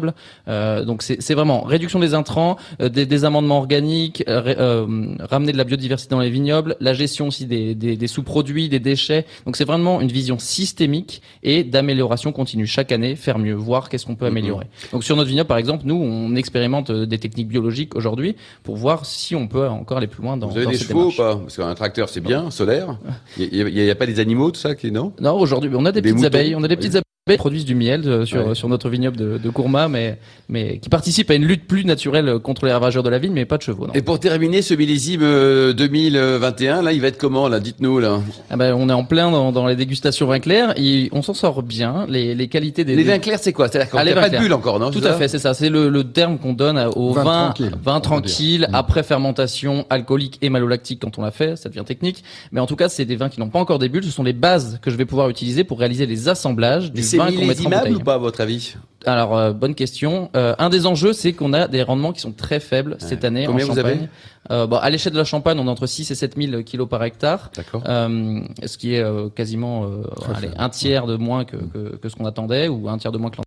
Euh, 0.49 0.85
donc 0.85 1.03
c'est 1.03 1.35
vraiment 1.35 1.63
réduction 1.63 1.99
des 1.99 2.15
intrants, 2.15 2.57
des, 2.81 3.07
des, 3.07 3.25
amendements 3.25 3.59
organiques, 3.59 4.25
ramener 4.27 5.53
de 5.53 5.57
la 5.57 5.65
biodiversité 5.65 6.15
dans 6.15 6.21
les 6.21 6.31
vignobles, 6.31 6.77
la 6.81 6.95
gestion 6.95 7.29
aussi 7.29 7.47
des, 7.47 7.75
des, 7.75 7.97
des 7.97 8.07
sous-produits, 8.07 8.69
des 8.69 8.81
déchets. 8.81 9.27
Donc 9.47 9.57
c'est 9.57 9.65
vraiment 9.65 10.01
une 10.01 10.09
vision 10.09 10.39
systémique 10.39 11.23
et 11.43 11.65
d'amélioration 11.65 12.33
continue 12.33 12.67
chaque 12.67 12.93
année, 12.93 13.17
faire 13.17 13.39
mieux, 13.39 13.55
voir 13.55 13.89
qu'est-ce 13.89 14.07
qu'on 14.07 14.17
peut 14.17 14.27
améliorer. 14.27 14.67
Donc 14.93 15.05
sur 15.05 15.17
notre 15.17 15.29
vignoble 15.29 15.49
par 15.49 15.59
exemple, 15.59 15.85
nous 15.87 15.97
on 15.97 16.35
expérimente 16.37 16.91
des 16.91 17.19
techniques 17.19 17.49
biologiques 17.49 17.97
aujourd'hui 17.97 18.37
pour 18.63 18.77
voir 18.77 19.07
si 19.07 19.35
on 19.35 19.49
peut 19.49 19.69
encore 19.69 19.99
aller 19.99 20.07
plus 20.07 20.23
loin 20.23 20.37
dans. 20.37 20.49
Vous 20.49 20.57
avez 20.57 20.67
dans 20.67 20.71
des 20.71 20.79
chevaux 20.79 21.09
ou 21.09 21.13
pas 21.13 21.37
Parce 21.37 21.57
qu'un 21.57 21.75
tracteur 21.75 22.09
c'est 22.09 22.21
bien, 22.21 22.51
solaire. 22.51 22.99
Il 23.39 23.65
n'y 23.65 23.89
a, 23.89 23.93
a, 23.93 23.95
pas 23.95 24.07
des 24.07 24.21
animaux 24.21 24.51
tout 24.51 24.61
ça 24.61 24.75
qui 24.75 24.91
non 24.91 25.13
Non 25.21 25.39
aujourd'hui 25.39 25.71
on 25.75 25.85
a 25.85 25.93
des, 25.93 26.03
petites 26.03 26.25
abeilles, 26.25 26.55
on 26.55 26.63
a 26.63 26.69
des 26.69 26.77
petites 26.77 26.97
abeilles 26.97 27.08
produisent 27.37 27.65
du 27.65 27.75
miel 27.75 28.03
euh, 28.07 28.25
sur, 28.25 28.57
sur 28.57 28.69
notre 28.69 28.89
vignoble 28.89 29.17
de, 29.17 29.39
de 29.39 29.51
Courma, 29.51 29.89
mais, 29.89 30.19
mais 30.49 30.79
qui 30.79 30.89
participe 30.89 31.31
à 31.31 31.35
une 31.35 31.45
lutte 31.45 31.67
plus 31.67 31.85
naturelle 31.85 32.39
contre 32.39 32.67
les 32.67 32.73
ravageurs 32.73 33.03
de 33.03 33.11
la 33.11 33.19
ville, 33.19 33.33
mais 33.33 33.45
pas 33.45 33.57
de 33.57 33.63
chevaux. 33.63 33.87
Non. 33.87 33.93
Et 33.95 34.03
pour 34.03 34.19
terminer 34.21 34.63
ce 34.63 34.75
millésime 34.75 35.21
2021, 35.21 36.79
euh, 36.79 36.83
là, 36.83 36.93
il 36.93 37.01
va 37.01 37.09
être 37.09 37.19
comment 37.19 37.49
là 37.49 37.61
Dites-nous 37.61 37.99
là? 37.99 38.21
Ah 38.51 38.57
ben, 38.57 38.75
on 38.75 38.89
est 38.89 38.93
en 38.93 39.05
plein 39.05 39.31
dans, 39.31 39.53
dans 39.53 39.67
les 39.67 39.77
dégustations 39.77 40.27
vin 40.27 40.39
clair. 40.41 40.75
Et 40.77 41.09
on 41.13 41.23
s'en 41.23 41.35
sort 41.35 41.63
bien. 41.63 42.07
Les, 42.09 42.35
les 42.35 42.49
qualités 42.49 42.85
des 42.85 42.97
les 42.97 43.03
vins 43.05 43.19
clairs, 43.19 43.39
c'est 43.41 43.53
quoi? 43.53 43.69
C'est-à-dire 43.69 43.91
qu'on 43.91 43.99
ah, 43.99 44.15
pas 44.15 44.31
de 44.31 44.39
bulles 44.39 44.53
encore, 44.53 44.79
non? 44.79 44.91
Tout 44.91 45.05
à 45.05 45.15
fait, 45.15 45.29
c'est 45.29 45.39
ça. 45.39 45.55
C'est 45.55 45.71
le, 45.71 45.89
le 45.89 46.05
terme 46.05 46.39
qu'on 46.39 46.53
donne 46.53 46.79
au 46.97 47.13
vin, 47.13 47.25
vin 47.25 47.45
tranquille, 47.47 47.73
vin 47.83 48.01
tranquille 48.01 48.67
mm. 48.71 48.75
après 48.75 49.03
fermentation 49.03 49.87
alcoolique 49.91 50.39
et 50.43 50.51
malolactique 50.51 51.01
quand 51.01 51.19
on 51.19 51.23
l'a 51.23 51.31
fait. 51.31 51.57
Ça 51.57 51.69
devient 51.69 51.85
technique, 51.85 52.25
mais 52.53 52.61
en 52.61 52.67
tout 52.67 52.77
cas, 52.77 52.89
c'est 52.89 53.05
des 53.05 53.17
vins 53.17 53.29
qui 53.29 53.41
n'ont 53.41 53.49
pas 53.49 53.59
encore 53.59 53.79
des 53.79 53.89
bulles. 53.89 54.05
Ce 54.05 54.11
sont 54.11 54.23
les 54.23 54.33
bases 54.33 54.79
que 54.83 54.91
je 54.91 54.97
vais 54.97 55.05
pouvoir 55.05 55.29
utiliser 55.29 55.65
pour 55.65 55.79
réaliser 55.79 56.07
les 56.07 56.29
assemblages. 56.29 56.93
Des 56.93 57.03
C'est 57.27 57.37
millésimable 57.37 57.97
ou 57.97 58.01
pas 58.01 58.15
à 58.15 58.19
votre 58.19 58.41
avis? 58.41 58.75
Alors, 59.07 59.37
euh, 59.37 59.53
bonne 59.53 59.75
question. 59.75 60.31
Euh, 60.37 60.55
un 60.59 60.69
des 60.69 60.87
enjeux, 60.87 61.13
c'est 61.13 61.33
qu'on 61.33 61.53
a 61.53 61.69
des 61.69 61.83
rendements 61.83 62.13
qui 62.13 62.21
sont 62.21 62.33
très 62.33 62.61
faibles 62.61 62.97
cette 62.99 63.25
année 63.25 63.47
Combien 63.47 63.65
en 63.65 63.69
vous 63.69 63.77
Champagne. 63.77 63.93
avez 63.99 64.09
Euh, 64.51 64.67
bon, 64.67 64.77
à 64.77 64.91
l'échelle 64.91 65.13
de 65.13 65.19
la 65.19 65.25
Champagne, 65.25 65.59
on 65.61 65.67
est 65.67 65.71
entre 65.71 65.87
6 65.87 66.11
et 66.11 66.15
7 66.15 66.37
000 66.37 66.63
kilos 66.63 66.89
par 66.89 67.03
hectare. 67.05 67.51
D'accord. 67.55 67.83
Ce 67.85 68.79
qui 68.79 68.95
est 68.95 69.35
quasiment 69.35 69.87
allez, 70.35 70.51
un 70.57 70.69
tiers 70.69 71.07
de 71.07 71.17
moins 71.17 71.45
que, 71.45 71.57
que, 71.57 71.97
que 71.97 72.09
ce 72.09 72.17
qu'on 72.17 72.27
attendait 72.27 72.69
ou 72.69 72.89
un 72.89 72.99
tiers 72.99 73.13
de 73.13 73.19
moins 73.19 73.31
que. 73.31 73.39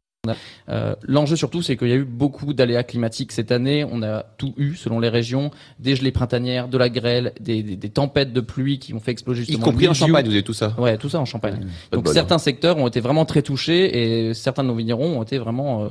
Euh, 0.70 0.94
L'enjeu 1.02 1.36
surtout, 1.36 1.64
c'est 1.64 1.76
qu'il 1.76 1.88
y 1.88 1.94
a 1.94 1.96
eu 1.96 2.04
beaucoup 2.06 2.54
d'aléas 2.54 2.84
climatiques 2.84 3.32
cette 3.32 3.52
année. 3.52 3.86
On 3.92 4.04
a 4.04 4.24
tout 4.38 4.54
eu 4.58 4.76
selon 4.76 5.00
les 5.00 5.10
régions, 5.10 5.50
des 5.80 5.96
gelées 5.96 6.12
printanières, 6.12 6.68
de 6.68 6.78
la 6.78 6.90
grêle, 6.90 7.34
des, 7.40 7.64
des, 7.64 7.76
des 7.76 7.90
tempêtes 7.90 8.32
de 8.32 8.42
pluie 8.42 8.78
qui 8.78 8.94
ont 8.94 9.00
fait 9.00 9.12
exploser 9.12 9.42
Y 9.42 9.46
justement. 9.48 9.66
compris 9.66 9.86
le 9.86 9.92
en. 9.92 9.94
Champagne, 9.96 10.26
vous 10.26 10.32
avez 10.32 10.44
tout 10.44 10.54
ça. 10.54 10.76
Ouais, 10.78 10.98
tout 10.98 11.10
ça 11.10 11.20
en 11.20 11.26
Champagne. 11.26 11.66
Donc 11.92 12.08
certains 12.08 12.38
secteurs 12.38 12.78
ont 12.78 12.88
été 12.88 13.00
vraiment 13.00 13.26
très 13.26 13.42
touchés 13.42 14.28
et 14.30 14.34
certains 14.36 14.62
de 14.64 14.68
nos 14.68 14.76
vignerons 14.76 15.18
ont 15.20 15.24
été 15.24 15.40
vraiment 15.40 15.84
euh, 15.84 15.88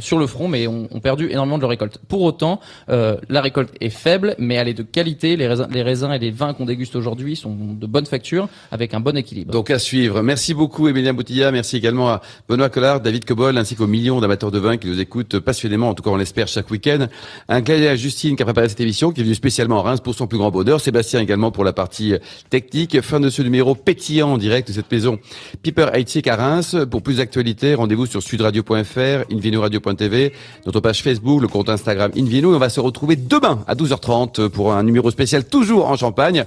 sur 0.00 0.18
le 0.18 0.26
front, 0.26 0.48
mais 0.48 0.66
ont, 0.66 0.88
ont 0.90 1.00
perdu 1.00 1.28
énormément 1.30 1.56
de 1.58 1.62
leur 1.62 1.70
récolte. 1.70 1.98
Pour 2.08 2.22
autant, 2.22 2.60
euh, 2.88 3.16
la 3.28 3.42
récolte 3.42 3.74
est 3.80 3.90
faible, 3.90 4.34
mais 4.38 4.54
elle 4.54 4.68
est 4.68 4.74
de 4.74 4.82
qualité. 4.82 5.36
Les 5.36 5.46
raisins, 5.46 5.68
les 5.70 5.82
raisins 5.82 6.12
et 6.12 6.18
les 6.18 6.30
vins 6.30 6.54
qu'on 6.54 6.64
déguste 6.64 6.96
aujourd'hui 6.96 7.36
sont 7.36 7.54
de 7.54 7.86
bonne 7.86 8.06
facture, 8.06 8.48
avec 8.70 8.94
un 8.94 9.00
bon 9.00 9.16
équilibre. 9.16 9.52
Donc 9.52 9.70
à 9.70 9.78
suivre. 9.78 10.22
Merci 10.22 10.54
beaucoup 10.54 10.88
Emilien 10.88 11.12
Boutilla. 11.12 11.52
Merci 11.52 11.76
également 11.76 12.08
à 12.08 12.22
Benoît 12.48 12.70
Collard, 12.70 13.00
David 13.00 13.24
Cobol, 13.26 13.58
ainsi 13.66 13.74
qu'aux 13.74 13.88
millions 13.88 14.20
d'amateurs 14.20 14.52
de 14.52 14.60
vin 14.60 14.76
qui 14.76 14.86
nous 14.86 15.00
écoutent 15.00 15.40
passionnément, 15.40 15.88
en 15.88 15.94
tout 15.94 16.04
cas 16.04 16.10
on 16.10 16.16
l'espère 16.16 16.46
chaque 16.46 16.70
week-end. 16.70 17.08
Un 17.48 17.62
clin 17.62 17.82
à 17.82 17.96
Justine 17.96 18.36
qui 18.36 18.42
a 18.44 18.46
préparé 18.46 18.68
cette 18.68 18.78
émission, 18.78 19.10
qui 19.10 19.22
est 19.22 19.24
venue 19.24 19.34
spécialement 19.34 19.80
à 19.80 19.82
Reims 19.82 19.98
pour 19.98 20.14
son 20.14 20.28
plus 20.28 20.38
grand 20.38 20.52
bonheur. 20.52 20.80
Sébastien 20.80 21.18
également 21.18 21.50
pour 21.50 21.64
la 21.64 21.72
partie 21.72 22.14
technique. 22.48 23.00
Fin 23.00 23.18
de 23.18 23.28
ce 23.28 23.42
numéro 23.42 23.74
pétillant 23.74 24.34
en 24.34 24.38
direct 24.38 24.68
de 24.68 24.72
cette 24.72 24.88
maison 24.92 25.18
Piper 25.62 25.88
Heitzig 25.92 26.28
à 26.28 26.36
Reims. 26.36 26.76
Pour 26.88 27.02
plus 27.02 27.16
d'actualités, 27.16 27.74
rendez-vous 27.74 28.06
sur 28.06 28.22
sudradio.fr, 28.22 29.32
invinoradio.tv, 29.32 30.32
notre 30.64 30.78
page 30.78 31.02
Facebook, 31.02 31.42
le 31.42 31.48
compte 31.48 31.68
Instagram 31.68 32.12
Invino. 32.16 32.52
Et 32.52 32.54
on 32.54 32.60
va 32.60 32.68
se 32.68 32.78
retrouver 32.78 33.16
demain 33.16 33.64
à 33.66 33.74
12h30 33.74 34.48
pour 34.48 34.74
un 34.74 34.84
numéro 34.84 35.10
spécial 35.10 35.44
toujours 35.44 35.90
en 35.90 35.96
Champagne. 35.96 36.44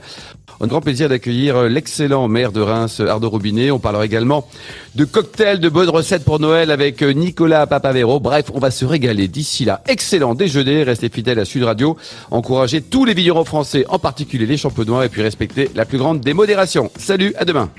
Un 0.62 0.68
grand 0.68 0.82
plaisir 0.82 1.10
d'accueillir 1.10 1.64
l'excellent 1.64 2.30
maire 2.30 2.54
de 2.54 2.62
Reims, 2.62 3.02
Arnaud 3.06 3.30
Robinet. 3.30 3.72
On 3.72 3.80
parlera 3.80 4.06
également 4.06 4.48
de 4.96 5.06
cocktails, 5.06 5.60
de 5.60 5.70
bonnes 5.70 5.90
recettes 5.90 6.24
pour 6.24 6.40
Noël 6.40 6.72
avec 6.72 7.02
Nicolas 7.12 7.68
Papavero. 7.68 8.20
Bref, 8.20 8.52
on 8.54 8.60
va 8.60 8.72
se 8.72 8.86
régaler. 8.86 9.28
D'ici 9.28 9.66
là, 9.66 9.82
excellent 9.88 10.36
déjeuner. 10.36 10.84
Restez 10.84 11.10
fidèles 11.10 11.40
à 11.40 11.46
Sud 11.46 11.64
Radio. 11.64 11.98
Encouragez 12.32 12.82
tous 12.82 13.06
les 13.06 13.14
vignerons 13.14 13.46
français, 13.46 13.86
en 13.90 14.00
particulier 14.00 14.46
les 14.46 14.58
champenois, 14.58 15.06
et 15.06 15.10
puis 15.10 15.22
respectez 15.22 15.70
la 15.76 15.86
plus 15.86 15.98
grande 15.98 16.22
démodération. 16.22 16.92
Salut, 16.98 17.34
à 17.38 17.46
demain. 17.46 17.70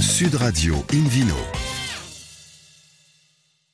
Sud 0.00 0.34
Radio 0.34 0.74
Invino. 0.92 1.34